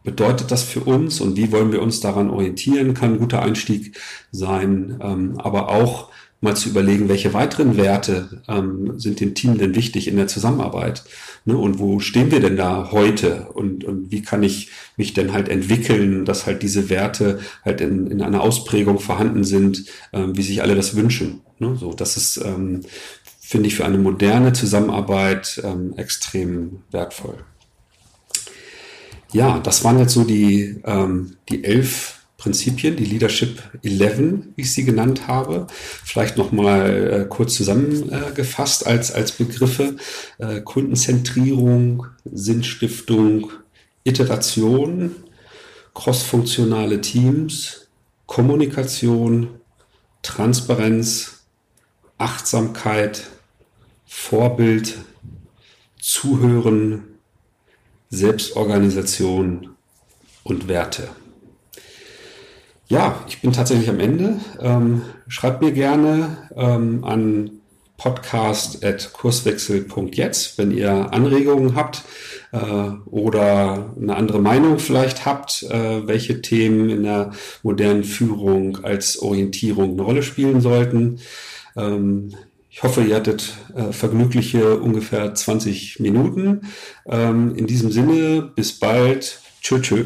bedeutet 0.03 0.51
das 0.51 0.63
für 0.63 0.81
uns 0.81 1.21
und 1.21 1.37
wie 1.37 1.51
wollen 1.51 1.71
wir 1.71 1.81
uns 1.81 2.01
daran 2.01 2.29
orientieren, 2.29 2.93
kann 2.93 3.13
ein 3.13 3.19
guter 3.19 3.41
Einstieg 3.41 3.97
sein. 4.31 4.99
Ähm, 5.01 5.39
aber 5.39 5.69
auch 5.69 6.09
mal 6.43 6.55
zu 6.55 6.69
überlegen, 6.69 7.09
welche 7.09 7.33
weiteren 7.33 7.77
Werte 7.77 8.41
ähm, 8.49 8.99
sind 8.99 9.21
dem 9.21 9.33
Team 9.33 9.57
denn 9.57 9.75
wichtig 9.75 10.07
in 10.07 10.17
der 10.17 10.27
Zusammenarbeit? 10.27 11.03
Ne? 11.45 11.57
Und 11.57 11.79
wo 11.79 11.99
stehen 11.99 12.31
wir 12.31 12.41
denn 12.41 12.57
da 12.57 12.91
heute? 12.91 13.47
Und, 13.53 13.85
und 13.85 14.11
wie 14.11 14.21
kann 14.21 14.43
ich 14.43 14.69
mich 14.97 15.13
denn 15.13 15.31
halt 15.31 15.47
entwickeln, 15.47 16.25
dass 16.25 16.45
halt 16.45 16.61
diese 16.61 16.89
Werte 16.89 17.39
halt 17.63 17.79
in, 17.79 18.07
in 18.07 18.21
einer 18.21 18.41
Ausprägung 18.41 18.99
vorhanden 18.99 19.45
sind, 19.45 19.85
ähm, 20.11 20.37
wie 20.37 20.43
sich 20.43 20.61
alle 20.61 20.75
das 20.75 20.95
wünschen? 20.95 21.41
Ne? 21.59 21.77
So, 21.79 21.93
das 21.93 22.17
ist, 22.17 22.37
ähm, 22.37 22.81
finde 23.39 23.67
ich, 23.67 23.75
für 23.75 23.85
eine 23.85 23.97
moderne 23.97 24.51
Zusammenarbeit 24.51 25.61
ähm, 25.63 25.93
extrem 25.95 26.81
wertvoll. 26.91 27.37
Ja, 29.31 29.59
das 29.59 29.83
waren 29.83 29.97
jetzt 29.97 30.13
so 30.13 30.25
die, 30.25 30.81
ähm, 30.83 31.37
die 31.49 31.63
elf 31.63 32.22
Prinzipien, 32.43 32.97
die 32.97 33.05
Leadership 33.05 33.63
11, 33.83 34.47
wie 34.57 34.63
ich 34.63 34.73
sie 34.73 34.83
genannt 34.83 35.27
habe. 35.29 35.65
Vielleicht 36.03 36.37
nochmal 36.37 37.21
äh, 37.21 37.25
kurz 37.29 37.55
zusammengefasst 37.55 38.85
als, 38.85 39.13
als 39.13 39.31
Begriffe. 39.31 39.95
Äh, 40.39 40.59
Kundenzentrierung, 40.59 42.05
Sinnstiftung, 42.25 43.49
Iteration, 44.03 45.15
crossfunktionale 45.93 46.99
Teams, 46.99 47.87
Kommunikation, 48.25 49.61
Transparenz, 50.21 51.45
Achtsamkeit, 52.17 53.23
Vorbild, 54.05 54.97
Zuhören, 55.97 57.05
Selbstorganisation 58.09 59.69
und 60.43 60.67
Werte. 60.67 61.07
Ja, 62.93 63.19
ich 63.27 63.41
bin 63.41 63.51
tatsächlich 63.51 63.89
am 63.89 63.99
Ende. 63.99 64.39
Ähm, 64.61 65.01
schreibt 65.27 65.63
mir 65.63 65.71
gerne 65.71 66.37
ähm, 66.55 67.03
an 67.03 67.49
podcast.kurswechsel.jetzt, 67.97 70.59
wenn 70.59 70.69
ihr 70.69 71.11
Anregungen 71.11 71.73
habt 71.73 72.03
äh, 72.51 72.91
oder 73.07 73.95
eine 73.99 74.15
andere 74.15 74.39
Meinung 74.39 74.77
vielleicht 74.77 75.25
habt, 75.25 75.63
äh, 75.63 76.05
welche 76.05 76.43
Themen 76.43 76.91
in 76.91 77.01
der 77.01 77.31
modernen 77.63 78.03
Führung 78.03 78.83
als 78.83 79.17
Orientierung 79.17 79.93
eine 79.93 80.03
Rolle 80.03 80.21
spielen 80.21 80.61
sollten. 80.61 81.19
Ähm, 81.75 82.35
ich 82.69 82.83
hoffe, 82.83 83.01
ihr 83.01 83.15
hattet 83.15 83.55
äh, 83.75 83.91
vergnügliche 83.91 84.77
ungefähr 84.77 85.33
20 85.33 85.99
Minuten. 85.99 86.61
Ähm, 87.07 87.55
in 87.55 87.65
diesem 87.65 87.91
Sinne, 87.91 88.51
bis 88.55 88.77
bald. 88.77 89.39
Tschö, 89.63 89.81
tschö. 89.81 90.05